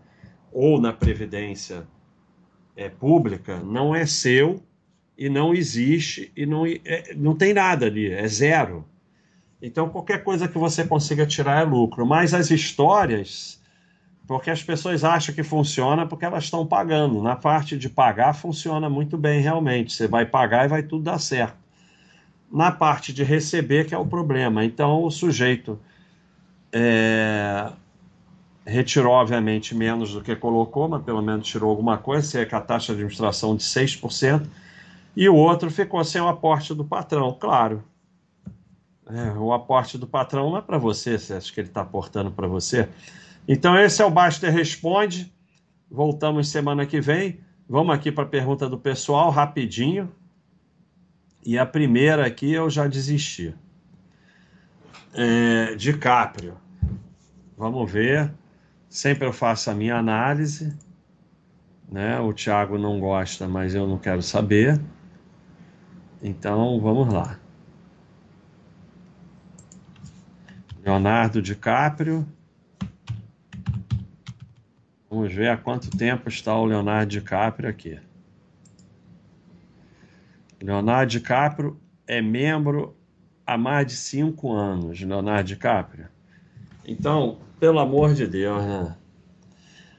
[0.54, 1.86] ou na previdência
[2.74, 4.62] é, pública não é seu
[5.18, 8.86] e não existe e não, é, não tem nada ali, é zero.
[9.60, 12.06] Então, qualquer coisa que você consiga tirar é lucro.
[12.06, 13.60] Mas as histórias
[14.26, 17.22] porque as pessoas acham que funciona porque elas estão pagando.
[17.22, 19.92] Na parte de pagar, funciona muito bem, realmente.
[19.92, 21.56] Você vai pagar e vai tudo dar certo.
[22.50, 24.64] Na parte de receber, que é o problema.
[24.64, 25.78] Então, o sujeito
[26.72, 27.70] é,
[28.66, 32.56] retirou, obviamente, menos do que colocou, mas pelo menos tirou alguma coisa, se é com
[32.56, 34.46] a taxa de administração de 6%,
[35.16, 37.84] e o outro ficou sem o aporte do patrão, claro.
[39.06, 42.30] É, o aporte do patrão não é para você, você acha que ele está aportando
[42.30, 42.88] para você?
[43.46, 45.32] Então, esse é o Baster Responde.
[45.90, 47.38] Voltamos semana que vem.
[47.68, 50.10] Vamos aqui para a pergunta do pessoal, rapidinho.
[51.44, 53.54] E a primeira aqui eu já desisti.
[55.12, 56.56] É, DiCaprio.
[57.56, 58.32] Vamos ver.
[58.94, 60.72] Sempre eu faço a minha análise.
[61.90, 62.20] Né?
[62.20, 64.80] O Thiago não gosta, mas eu não quero saber.
[66.22, 67.36] Então vamos lá.
[70.80, 72.24] Leonardo DiCaprio.
[75.10, 77.98] Vamos ver há quanto tempo está o Leonardo DiCaprio aqui.
[80.62, 82.96] Leonardo DiCaprio é membro
[83.44, 86.13] há mais de cinco anos, Leonardo DiCaprio.
[86.86, 88.96] Então, pelo amor de Deus, né?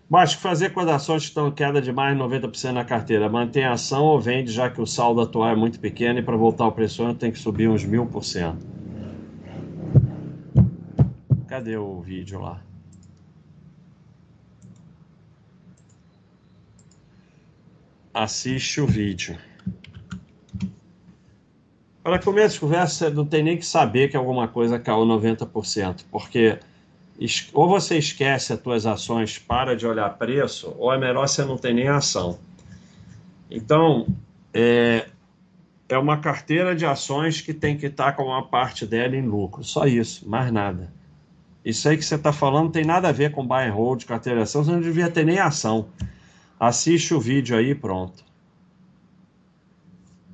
[0.07, 3.27] Mas fazer quando ações estão em queda de mais de 90% na carteira?
[3.27, 6.38] Mantém a ação ou vende, já que o saldo atual é muito pequeno e para
[6.38, 8.65] voltar ao preço tem que subir uns mil por cento?
[11.47, 12.61] Cadê o vídeo lá?
[18.15, 19.38] assiste o vídeo.
[22.01, 26.57] Para começo de conversa, não tem nem que saber que alguma coisa caiu 90%, porque
[27.53, 31.57] ou você esquece as suas ações, para de olhar preço, ou é melhor você não
[31.57, 32.38] ter nem ação.
[33.49, 34.07] Então,
[34.53, 35.07] é,
[35.88, 39.63] é uma carteira de ações que tem que estar com uma parte dela em lucro.
[39.63, 40.91] Só isso, mais nada.
[41.63, 44.39] Isso aí que você está falando tem nada a ver com buy and hold, carteira
[44.39, 45.88] de ação, você não devia ter nem ação.
[46.59, 48.24] Assiste o vídeo aí pronto.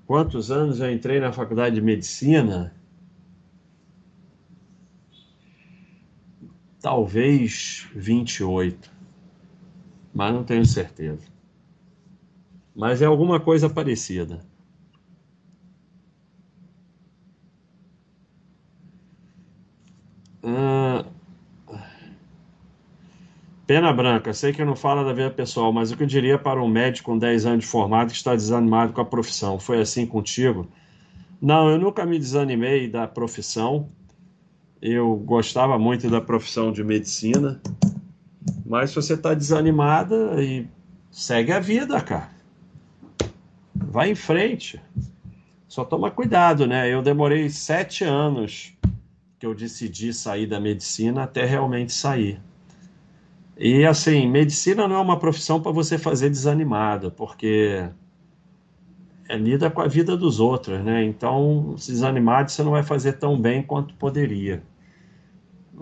[0.06, 2.74] Quantos anos eu entrei na faculdade de medicina?
[6.82, 8.92] Talvez 28,
[10.14, 11.28] mas não tenho certeza.
[12.76, 14.40] Mas é alguma coisa parecida.
[20.44, 21.06] Ah,
[23.66, 26.62] Pena branca, sei que não fala da vida pessoal, mas o que eu diria para
[26.62, 29.60] um médico com 10 anos de formado que está desanimado com a profissão?
[29.60, 30.68] Foi assim contigo?
[31.42, 33.90] Não, eu nunca me desanimei da profissão.
[34.82, 37.62] Eu gostava muito da profissão de medicina.
[38.66, 40.68] Mas se você está desanimada, e
[41.12, 42.32] segue a vida, cara.
[43.76, 44.82] Vai em frente.
[45.68, 46.92] Só toma cuidado, né?
[46.92, 48.74] Eu demorei sete anos
[49.38, 52.42] que eu decidi sair da medicina até realmente sair.
[53.58, 57.88] E assim, medicina não é uma profissão para você fazer desanimado, porque
[59.30, 61.04] é lida com a vida dos outros, né?
[61.04, 64.64] Então, se desanimado, você não vai fazer tão bem quanto poderia.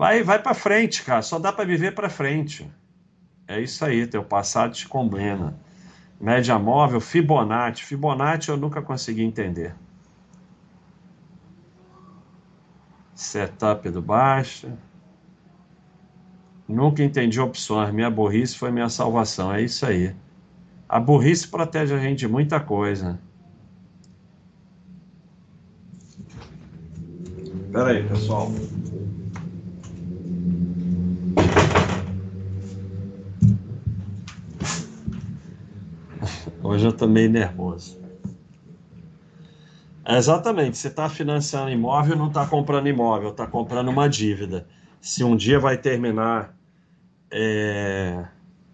[0.00, 1.20] Vai, vai para frente, cara.
[1.20, 2.66] Só dá para viver para frente.
[3.46, 5.54] É isso aí, teu passado te condena.
[6.18, 7.84] Média móvel, Fibonacci.
[7.84, 9.74] Fibonacci eu nunca consegui entender.
[13.14, 14.72] Setup do baixo.
[16.66, 17.92] Nunca entendi opções.
[17.92, 19.52] Minha burrice foi minha salvação.
[19.52, 20.16] É isso aí.
[20.88, 23.20] A burrice protege a gente de muita coisa.
[27.70, 28.50] Pera aí, pessoal.
[36.70, 37.98] Hoje eu tô meio nervoso.
[40.04, 44.68] É exatamente, você está financiando imóvel, não está comprando imóvel, está comprando uma dívida.
[45.00, 46.54] Se um dia vai terminar
[47.28, 48.24] é,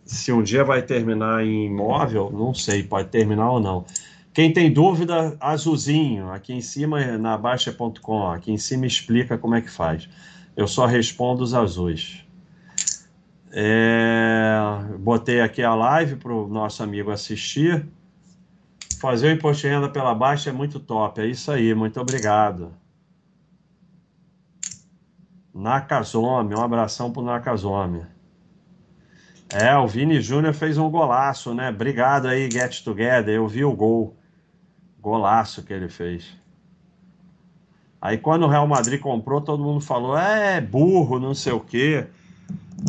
[0.05, 3.87] se um dia vai terminar em imóvel, não sei, pode terminar ou não.
[4.35, 9.63] Quem tem dúvida, azulzinho, aqui em cima na Baixa.com, aqui em cima explica como é
[9.63, 10.07] que faz.
[10.55, 12.26] Eu só respondo os azuis.
[13.59, 14.59] É,
[14.99, 17.89] botei aqui a live para o nosso amigo assistir.
[19.01, 21.23] Fazer o imposto de renda pela Baixa é muito top.
[21.23, 22.75] É isso aí, muito obrigado.
[25.55, 28.05] Nakazome, um abração para o Nakazome.
[29.49, 31.71] É, o Vini Júnior fez um golaço, né?
[31.71, 33.35] Obrigado aí, Get Together.
[33.35, 34.15] Eu vi o gol.
[35.01, 36.37] Golaço que ele fez.
[38.03, 42.07] Aí quando o Real Madrid comprou, todo mundo falou: é burro, não sei o quê.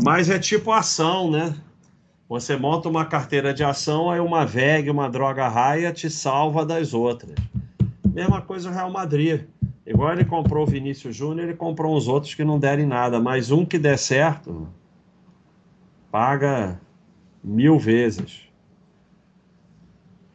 [0.03, 1.55] Mas é tipo ação, né?
[2.29, 6.93] Você monta uma carteira de ação, aí uma VEG, uma droga raia te salva das
[6.93, 7.35] outras.
[8.05, 9.43] Mesma coisa o Real Madrid.
[9.85, 13.51] Igual ele comprou o Vinícius Júnior, ele comprou uns outros que não derem nada, mas
[13.51, 14.67] um que der certo,
[16.11, 16.79] Paga
[17.43, 18.43] mil vezes.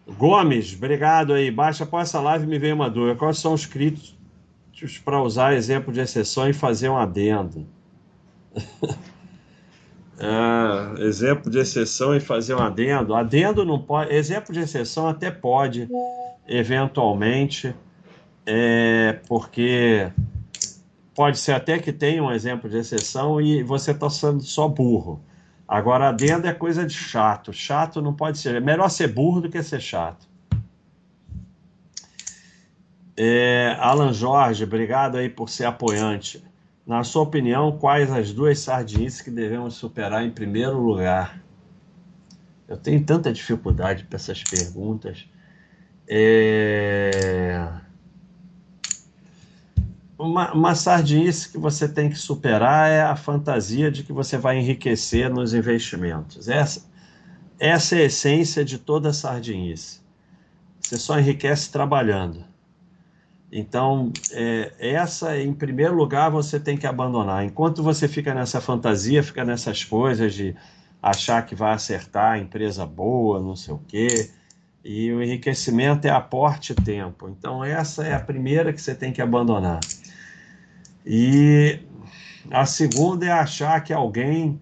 [0.07, 1.51] Gomes, obrigado aí.
[1.51, 3.17] Baixa após essa live me veio uma dúvida.
[3.17, 4.17] Quais são os críticos
[5.05, 7.67] para usar exemplo de exceção e fazer um adendo?
[10.23, 13.13] é, exemplo de exceção e fazer um adendo.
[13.13, 14.15] Adendo não pode.
[14.15, 15.89] Exemplo de exceção até pode,
[16.47, 17.75] eventualmente,
[18.47, 20.13] é, porque
[21.13, 25.21] pode ser até que tenha um exemplo de exceção e você está sendo só burro.
[25.67, 27.53] Agora, adendo é coisa de chato.
[27.53, 28.55] Chato não pode ser.
[28.55, 30.29] É melhor ser burro do que ser chato.
[33.17, 36.43] É, Alan Jorge, obrigado aí por ser apoiante.
[36.87, 41.41] Na sua opinião, quais as duas sardinices que devemos superar em primeiro lugar?
[42.67, 45.29] Eu tenho tanta dificuldade para essas perguntas.
[46.09, 47.69] É
[50.23, 54.59] uma, uma sardinice que você tem que superar é a fantasia de que você vai
[54.59, 56.49] enriquecer nos investimentos.
[56.49, 56.83] Essa,
[57.59, 60.01] essa é a essência de toda sardinice.
[60.81, 62.45] Você só enriquece trabalhando.
[63.55, 67.45] Então, é, essa, em primeiro lugar, você tem que abandonar.
[67.45, 70.57] Enquanto você fica nessa fantasia, fica nessas coisas de
[71.03, 74.31] achar que vai acertar empresa boa, não sei o quê,
[74.83, 77.29] e o enriquecimento é aporte tempo.
[77.29, 79.81] Então, essa é a primeira que você tem que abandonar.
[81.05, 81.79] E
[82.51, 84.59] a segunda é achar que alguém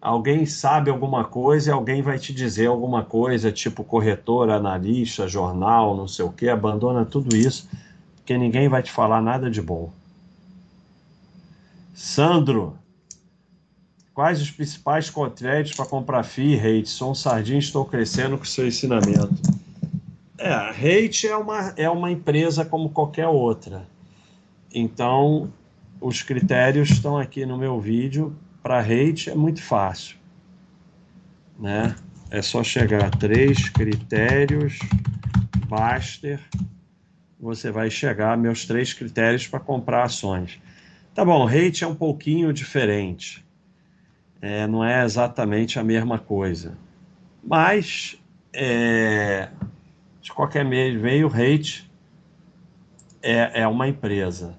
[0.00, 5.96] alguém sabe alguma coisa e alguém vai te dizer alguma coisa, tipo corretor, analista, jornal,
[5.96, 7.68] não sei o que, abandona tudo isso,
[8.26, 9.92] porque ninguém vai te falar nada de bom.
[11.94, 12.76] Sandro,
[14.12, 16.88] quais os principais créditos para comprar FII, Rate?
[16.88, 19.32] Sou um sardinha, estou crescendo com seu ensinamento.
[20.36, 23.86] É, a é uma, é uma empresa como qualquer outra.
[24.74, 25.48] Então,
[26.00, 28.36] os critérios estão aqui no meu vídeo.
[28.60, 30.16] Para rate é muito fácil.
[31.56, 31.94] Né?
[32.28, 34.80] É só chegar a três critérios,
[35.68, 36.40] Baster.
[37.38, 40.60] Você vai chegar a meus três critérios para comprar ações.
[41.14, 43.44] Tá bom, rate é um pouquinho diferente.
[44.40, 46.76] É, não é exatamente a mesma coisa.
[47.42, 48.18] Mas,
[48.52, 49.48] é,
[50.20, 51.90] de qualquer meio, o rate
[53.22, 54.58] é, é uma empresa.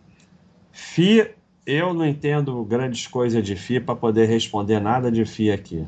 [0.71, 1.31] FI,
[1.65, 5.87] eu não entendo grandes coisas de FI para poder responder nada de FI aqui.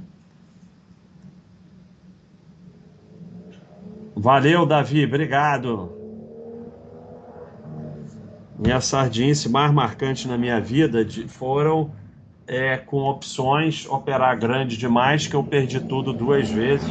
[4.15, 5.98] Valeu, Davi, obrigado.
[8.59, 11.91] Minha sardinice mais marcante na minha vida de, foram
[12.45, 16.89] é, com opções operar grande demais, que eu perdi tudo duas vezes.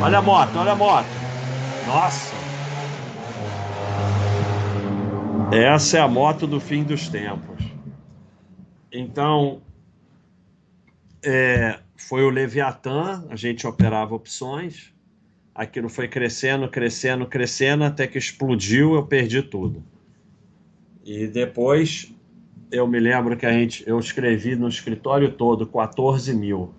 [0.00, 1.18] Olha a moto, olha a moto.
[1.84, 2.36] Nossa!
[5.52, 7.62] Essa é a moto do fim dos tempos.
[8.90, 9.60] Então,
[11.22, 14.94] é, foi o Leviatã, a gente operava opções,
[15.54, 19.82] aquilo foi crescendo, crescendo, crescendo, até que explodiu, eu perdi tudo.
[21.04, 22.12] E depois,
[22.72, 26.72] eu me lembro que a gente, eu escrevi no escritório todo 14 mil,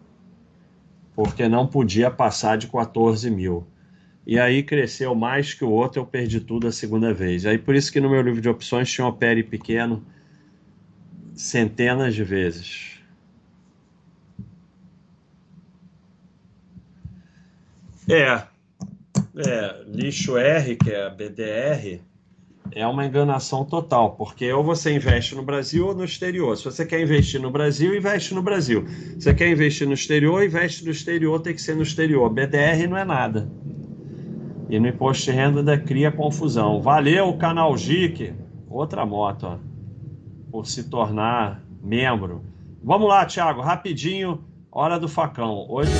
[1.13, 3.67] porque não podia passar de 14 mil
[4.25, 7.45] e aí cresceu mais que o outro, eu perdi tudo a segunda vez.
[7.45, 10.03] Aí por isso que no meu livro de opções tinha opere pequeno
[11.35, 12.99] centenas de vezes.
[18.09, 18.43] É,
[19.47, 22.01] é, lixo R, que é a BDR,
[22.71, 26.57] é uma enganação total, porque ou você investe no Brasil ou no exterior.
[26.57, 28.85] Se você quer investir no Brasil, investe no Brasil.
[28.87, 32.29] Se você quer investir no exterior, investe no exterior, tem que ser no exterior.
[32.29, 33.49] BDR não é nada.
[34.69, 36.81] E no imposto de renda cria confusão.
[36.81, 38.33] Valeu, canal GIC,
[38.69, 39.57] outra moto, ó,
[40.51, 42.43] por se tornar membro.
[42.83, 45.65] Vamos lá, Thiago, rapidinho, hora do facão.
[45.69, 45.91] Hoje.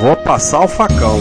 [0.00, 1.20] Vou passar o facão.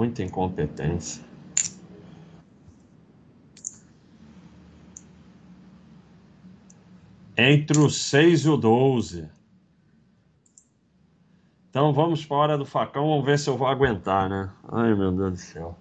[0.00, 1.22] muita incompetência.
[7.36, 9.28] Entre o 6 e o 12.
[11.68, 14.50] Então vamos para a hora do facão, vamos ver se eu vou aguentar, né?
[14.68, 15.78] Ai, meu Deus do céu.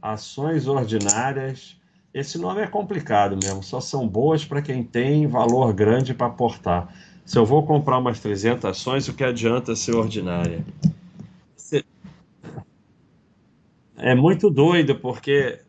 [0.00, 1.76] Ações ordinárias.
[2.12, 6.92] Esse nome é complicado mesmo, só são boas para quem tem valor grande para aportar.
[7.28, 10.64] Se eu vou comprar umas 300 ações, o que adianta ser ordinária?
[13.98, 15.60] é muito doido, porque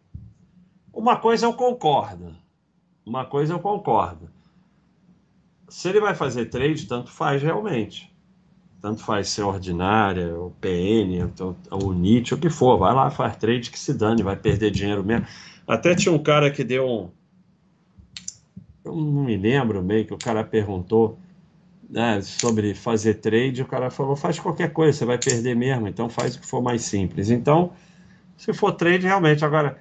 [0.94, 2.34] uma coisa eu concordo.
[3.06, 4.30] Uma coisa eu concordo.
[5.68, 8.10] Se ele vai fazer trade, tanto faz realmente.
[8.80, 11.30] Tanto faz ser ordinária, o PN,
[11.72, 12.78] o NIT, o que for.
[12.78, 15.28] Vai lá, faz trade que se dane, vai perder dinheiro mesmo.
[15.68, 17.10] Até tinha um cara que deu um.
[18.86, 21.20] Eu não me lembro meio que o cara perguntou
[21.90, 23.62] né, sobre fazer trade.
[23.62, 26.62] O cara falou: faz qualquer coisa, você vai perder mesmo, então faz o que for
[26.62, 27.30] mais simples.
[27.30, 27.72] Então,
[28.38, 29.44] se for trade, realmente.
[29.44, 29.78] Agora,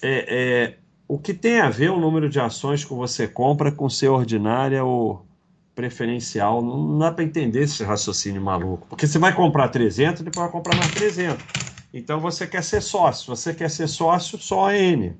[0.00, 0.76] é, é,
[1.08, 4.84] o que tem a ver o número de ações que você compra com ser ordinária
[4.84, 5.26] ou
[5.74, 6.62] preferencial?
[6.62, 8.86] Não dá para entender esse raciocínio maluco.
[8.88, 11.44] Porque você vai comprar 300, depois vai comprar mais 300.
[11.92, 13.34] Então você quer ser sócio.
[13.34, 15.16] Você quer ser sócio, só N.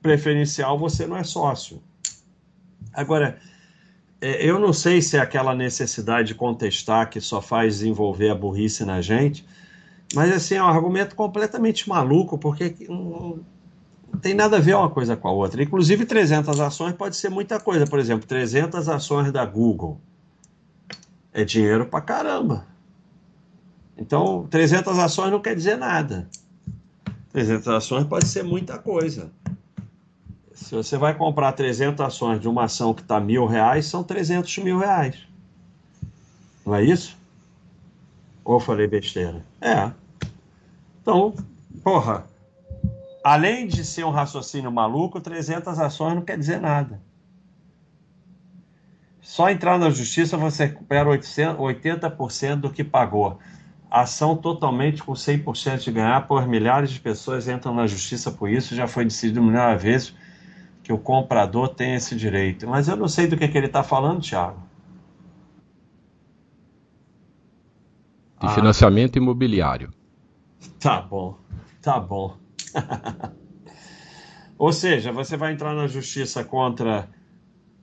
[0.00, 1.82] Preferencial, você não é sócio.
[2.92, 3.38] Agora,
[4.22, 8.84] eu não sei se é aquela necessidade de contestar que só faz desenvolver a burrice
[8.84, 9.44] na gente,
[10.14, 13.40] mas assim, é um argumento completamente maluco, porque não,
[14.12, 15.62] não tem nada a ver uma coisa com a outra.
[15.62, 17.86] Inclusive, 300 ações pode ser muita coisa.
[17.86, 20.00] Por exemplo, 300 ações da Google.
[21.32, 22.66] É dinheiro pra caramba.
[23.96, 26.28] Então, 300 ações não quer dizer nada.
[27.32, 29.32] 300 ações pode ser muita coisa.
[30.62, 34.58] Se você vai comprar 300 ações de uma ação que está mil reais, são 300
[34.58, 35.16] mil reais.
[36.64, 37.18] Não é isso?
[38.44, 39.44] Ou falei besteira?
[39.60, 39.90] É.
[41.00, 41.34] Então,
[41.82, 42.24] porra,
[43.24, 47.00] além de ser um raciocínio maluco, 300 ações não quer dizer nada.
[49.20, 53.38] Só entrar na justiça você recupera 80% do que pagou.
[53.90, 58.74] Ação totalmente com 100% de ganhar, por milhares de pessoas entram na justiça por isso.
[58.74, 60.21] Já foi decidido milhares vezes
[60.82, 62.66] que o comprador tem esse direito.
[62.66, 64.60] Mas eu não sei do que, que ele está falando, Thiago.
[68.40, 68.50] De ah.
[68.50, 69.92] financiamento imobiliário.
[70.80, 71.38] Tá bom,
[71.80, 72.36] tá bom.
[74.58, 77.08] Ou seja, você vai entrar na justiça contra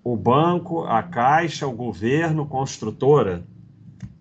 [0.03, 3.43] o banco, a caixa, o governo, construtora.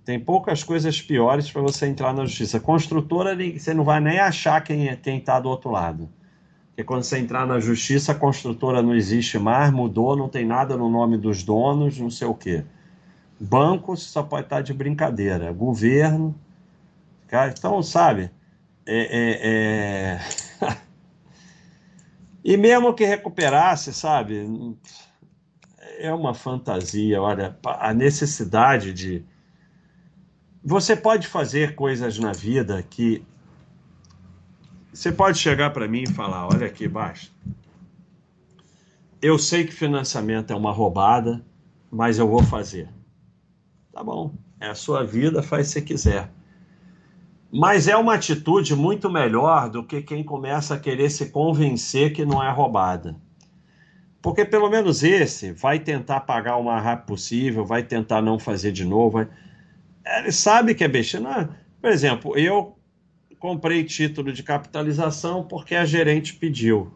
[0.04, 2.58] Tem poucas coisas piores para você entrar na justiça.
[2.58, 6.08] Construtora, você não vai nem achar quem é, está do outro lado.
[6.78, 10.76] Porque quando você entrar na justiça, a construtora não existe mais, mudou, não tem nada
[10.76, 12.64] no nome dos donos, não sei o quê.
[13.40, 15.52] Banco, só pode estar de brincadeira.
[15.52, 16.38] Governo.
[17.26, 18.30] Cara, então, sabe,
[18.86, 20.20] é,
[20.60, 20.76] é, é...
[22.44, 24.76] e mesmo que recuperasse, sabe?
[25.98, 27.20] É uma fantasia.
[27.20, 29.24] Olha, a necessidade de.
[30.62, 33.26] Você pode fazer coisas na vida que.
[34.98, 37.30] Você pode chegar para mim e falar: olha aqui, basta.
[39.22, 41.40] Eu sei que financiamento é uma roubada,
[41.88, 42.88] mas eu vou fazer.
[43.92, 46.28] Tá bom, é a sua vida, faz se quiser.
[47.48, 52.24] Mas é uma atitude muito melhor do que quem começa a querer se convencer que
[52.24, 53.14] não é roubada.
[54.20, 58.72] Porque pelo menos esse vai tentar pagar o mais rápido possível, vai tentar não fazer
[58.72, 59.24] de novo.
[60.04, 61.56] Ele sabe que é besteira.
[61.80, 62.77] Por exemplo, eu
[63.38, 66.92] comprei título de capitalização porque a gerente pediu.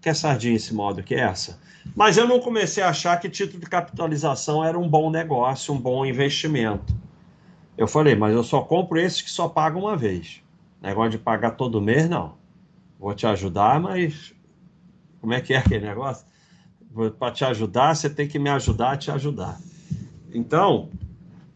[0.00, 1.58] Que é sardinha esse modo que é essa?
[1.94, 5.78] Mas eu não comecei a achar que título de capitalização era um bom negócio, um
[5.78, 6.94] bom investimento.
[7.76, 10.42] Eu falei, mas eu só compro esses que só pagam uma vez.
[10.80, 12.34] Negócio de pagar todo mês, não.
[12.98, 14.34] Vou te ajudar, mas
[15.20, 16.26] como é que é aquele negócio?
[17.18, 19.60] Para te ajudar, você tem que me ajudar a te ajudar.
[20.32, 20.88] Então,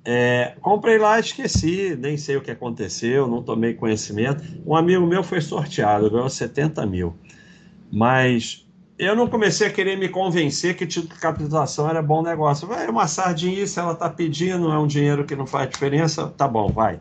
[0.04, 4.42] é, comprei lá, esqueci, nem sei o que aconteceu, não tomei conhecimento.
[4.66, 7.14] Um amigo meu foi sorteado, ganhou 70 mil.
[7.92, 8.66] Mas
[8.98, 12.66] eu não comecei a querer me convencer que título de capitalização era bom negócio.
[12.66, 16.28] Vai, é uma sardinha, se ela está pedindo, é um dinheiro que não faz diferença,
[16.28, 17.00] tá bom, vai.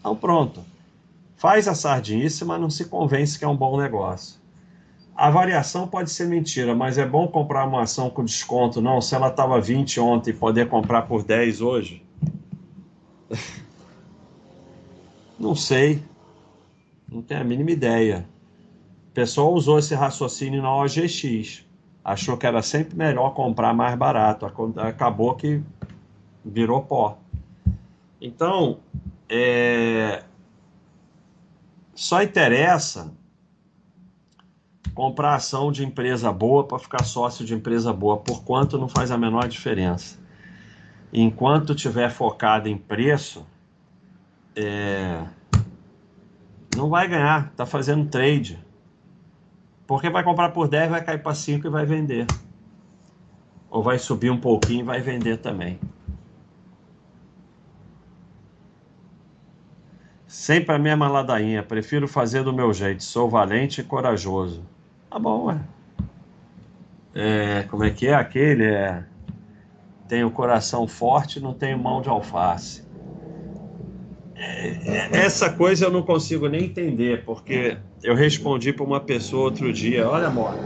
[0.00, 0.64] Então pronto.
[1.36, 4.37] Faz a sardinice, mas não se convence que é um bom negócio.
[5.18, 9.00] A variação pode ser mentira, mas é bom comprar uma ação com desconto, não?
[9.00, 12.06] Se ela estava 20 ontem poder comprar por 10 hoje?
[15.38, 16.02] não sei.
[17.08, 18.24] Não tenho a mínima ideia
[19.18, 21.66] pessoa usou esse raciocínio na OGX.
[22.04, 24.46] Achou que era sempre melhor comprar mais barato.
[24.76, 25.60] Acabou que
[26.44, 27.18] virou pó.
[28.20, 28.78] Então,
[29.28, 30.22] é...
[31.96, 33.12] só interessa
[34.98, 39.12] comprar ação de empresa boa para ficar sócio de empresa boa, por quanto não faz
[39.12, 40.18] a menor diferença.
[41.12, 43.46] Enquanto tiver focado em preço,
[44.56, 45.24] é...
[46.76, 48.58] não vai ganhar, está fazendo trade.
[49.86, 52.26] Porque vai comprar por 10, vai cair para 5 e vai vender.
[53.70, 55.78] Ou vai subir um pouquinho e vai vender também.
[60.26, 61.62] Sempre a mesma ladainha.
[61.62, 63.04] Prefiro fazer do meu jeito.
[63.04, 64.66] Sou valente e corajoso.
[65.10, 65.60] Tá bom, ué.
[67.14, 68.64] É, como é que é aquele?
[68.64, 69.04] É,
[70.08, 72.82] tem o coração forte, não tem mão de alface.
[74.34, 79.44] É, é, essa coisa eu não consigo nem entender, porque eu respondi para uma pessoa
[79.44, 80.58] outro dia: olha, amor,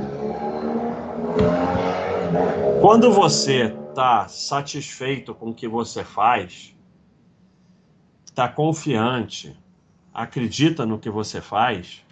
[2.78, 6.74] quando você está satisfeito com o que você faz,
[8.24, 9.56] está confiante,
[10.12, 12.04] acredita no que você faz,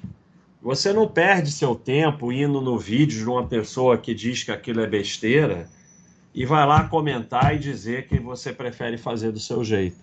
[0.62, 4.80] você não perde seu tempo indo no vídeo de uma pessoa que diz que aquilo
[4.80, 5.68] é besteira
[6.34, 9.96] e vai lá comentar e dizer que você prefere fazer do seu jeito.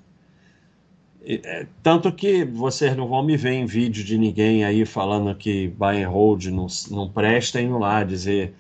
[1.24, 5.68] É, tanto que vocês não vão me ver em vídeo de ninguém aí falando que
[5.68, 8.54] buy and hold não, não presta indo lá dizer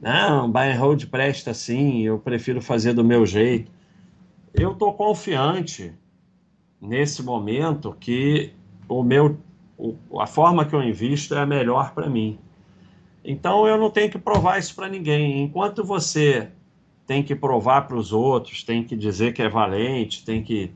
[0.00, 3.72] não, buy and hold presta sim, eu prefiro fazer do meu jeito.
[4.54, 5.92] Eu estou confiante
[6.80, 8.52] nesse momento que
[8.88, 9.38] o meu
[10.18, 12.38] a forma que eu invisto é a melhor para mim.
[13.24, 15.42] Então eu não tenho que provar isso para ninguém.
[15.42, 16.48] Enquanto você
[17.06, 20.72] tem que provar para os outros, tem que dizer que é valente, tem que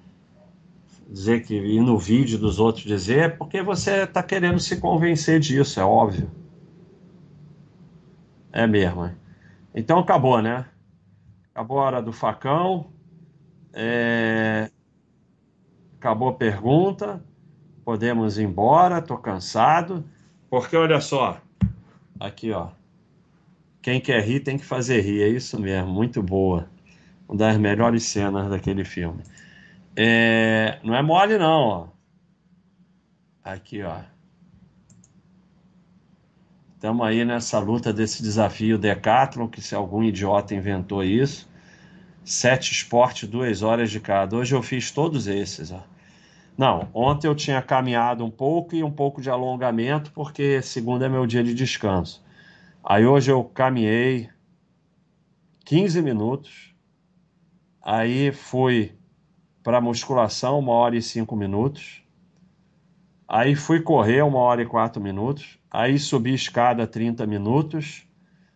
[1.08, 5.40] dizer que ir no vídeo dos outros dizer, é porque você está querendo se convencer
[5.40, 6.30] disso, é óbvio.
[8.52, 9.10] É mesmo.
[9.74, 10.66] Então acabou, né?
[11.52, 12.92] Acabou a hora do facão.
[13.72, 14.70] É...
[15.98, 17.22] Acabou a pergunta
[17.90, 20.04] podemos ir embora, tô cansado.
[20.48, 21.40] Porque olha só,
[22.20, 22.68] aqui ó,
[23.82, 26.70] quem quer rir tem que fazer rir, é isso mesmo, muito boa.
[27.28, 29.24] Uma das melhores cenas daquele filme.
[29.96, 31.88] É, não é mole não, ó.
[33.42, 34.02] Aqui ó.
[36.76, 41.50] Estamos aí nessa luta desse desafio Decathlon, que se algum idiota inventou isso.
[42.24, 44.36] Sete esportes, duas horas de cada.
[44.36, 45.89] Hoje eu fiz todos esses, ó.
[46.60, 51.08] Não, ontem eu tinha caminhado um pouco e um pouco de alongamento, porque segunda é
[51.08, 52.22] meu dia de descanso.
[52.84, 54.28] Aí hoje eu caminhei
[55.64, 56.74] 15 minutos,
[57.80, 58.92] aí fui
[59.62, 62.02] para musculação, uma hora e cinco minutos,
[63.26, 68.06] aí fui correr uma hora e quatro minutos, aí subi escada 30 minutos,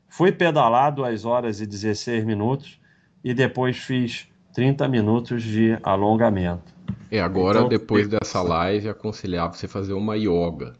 [0.07, 2.78] fui pedalar duas horas e 16 minutos
[3.24, 6.73] e depois fiz 30 minutos de alongamento.
[7.11, 10.74] É, agora então, depois dessa live, aconselhava você fazer uma yoga.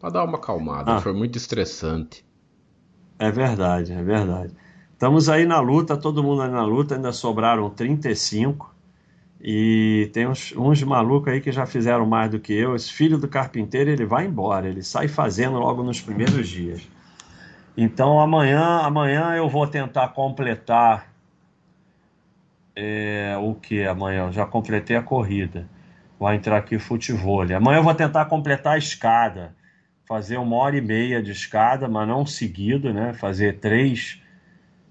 [0.00, 2.24] Para dar uma acalmada, ah, foi muito estressante.
[3.18, 4.54] É verdade, é verdade.
[4.92, 8.74] Estamos aí na luta, todo mundo aí na luta, ainda sobraram 35.
[9.40, 12.74] E tem uns, uns malucos aí que já fizeram mais do que eu.
[12.74, 16.88] Esse filho do carpinteiro, ele vai embora, ele sai fazendo logo nos primeiros dias.
[17.76, 21.13] Então amanhã, amanhã eu vou tentar completar
[22.76, 24.26] é, o que amanhã?
[24.26, 25.68] Eu já completei a corrida.
[26.18, 27.42] Vai entrar aqui futebol.
[27.42, 29.54] Amanhã eu vou tentar completar a escada.
[30.06, 33.12] Fazer uma hora e meia de escada, mas não seguido, né?
[33.14, 34.20] Fazer três,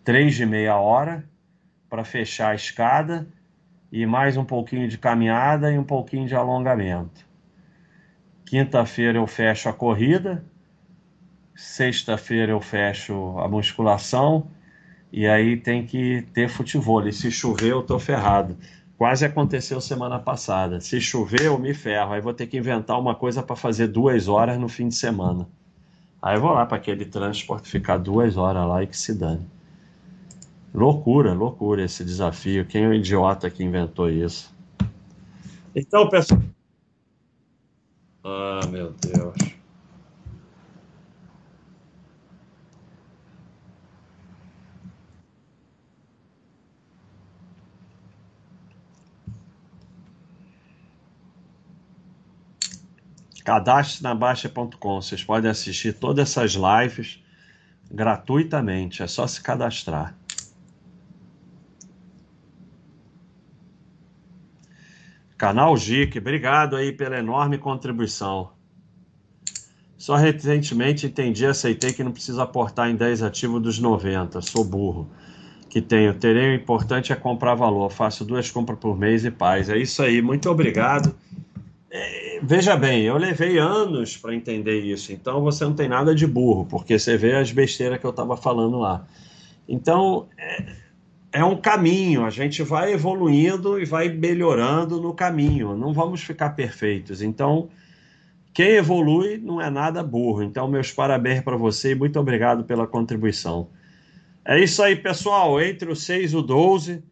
[0.03, 1.23] três de meia hora
[1.89, 3.27] para fechar a escada
[3.91, 7.23] e mais um pouquinho de caminhada e um pouquinho de alongamento.
[8.45, 10.43] Quinta-feira eu fecho a corrida,
[11.55, 14.49] sexta-feira eu fecho a musculação
[15.13, 17.07] e aí tem que ter futebol.
[17.07, 18.57] E se chover, eu tô ferrado.
[18.97, 20.81] Quase aconteceu semana passada.
[20.81, 22.13] Se chover, eu me ferro.
[22.13, 25.47] Aí vou ter que inventar uma coisa para fazer duas horas no fim de semana.
[26.19, 29.45] Aí eu vou lá para aquele transporte ficar duas horas lá e que se dane.
[30.73, 32.65] Loucura, loucura esse desafio.
[32.65, 34.51] Quem é o idiota que inventou isso?
[35.75, 36.41] Então, pessoal.
[38.23, 39.35] Ah, meu Deus.
[53.43, 55.01] Cadastre na Baixa.com.
[55.01, 57.21] Vocês podem assistir todas essas lives
[57.91, 59.03] gratuitamente.
[59.03, 60.15] É só se cadastrar.
[65.37, 68.51] Canal GIC, obrigado aí pela enorme contribuição.
[69.97, 74.41] Só recentemente entendi e aceitei que não precisa aportar em 10 ativos dos 90.
[74.41, 75.09] Sou burro.
[75.69, 76.13] Que tenho.
[76.13, 77.89] Terei o importante é comprar valor.
[77.89, 79.69] Faço duas compras por mês e paz.
[79.69, 80.21] É isso aí.
[80.21, 81.15] Muito obrigado.
[81.89, 86.27] É, veja bem, eu levei anos para entender isso, então você não tem nada de
[86.27, 89.07] burro, porque você vê as besteiras que eu estava falando lá.
[89.67, 90.65] Então, é,
[91.31, 96.51] é, um caminho, a gente vai evoluindo e vai melhorando no caminho, não vamos ficar
[96.51, 97.21] perfeitos.
[97.21, 97.69] Então,
[98.53, 100.43] quem evolui não é nada burro.
[100.43, 103.69] Então, meus parabéns para você e muito obrigado pela contribuição.
[104.45, 105.59] É isso aí, pessoal.
[105.59, 107.03] Entre o 6 e o 12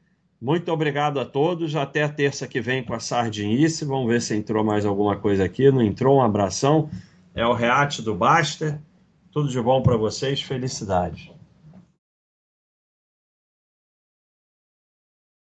[0.41, 1.75] Muito obrigado a todos.
[1.75, 3.85] Até a terça que vem com a Sardinice.
[3.85, 5.69] Vamos ver se entrou mais alguma coisa aqui.
[5.69, 6.17] Não entrou?
[6.17, 6.89] Um abração.
[7.35, 8.79] É o Reate do Baster.
[9.31, 10.41] Tudo de bom para vocês.
[10.41, 11.31] Felicidade.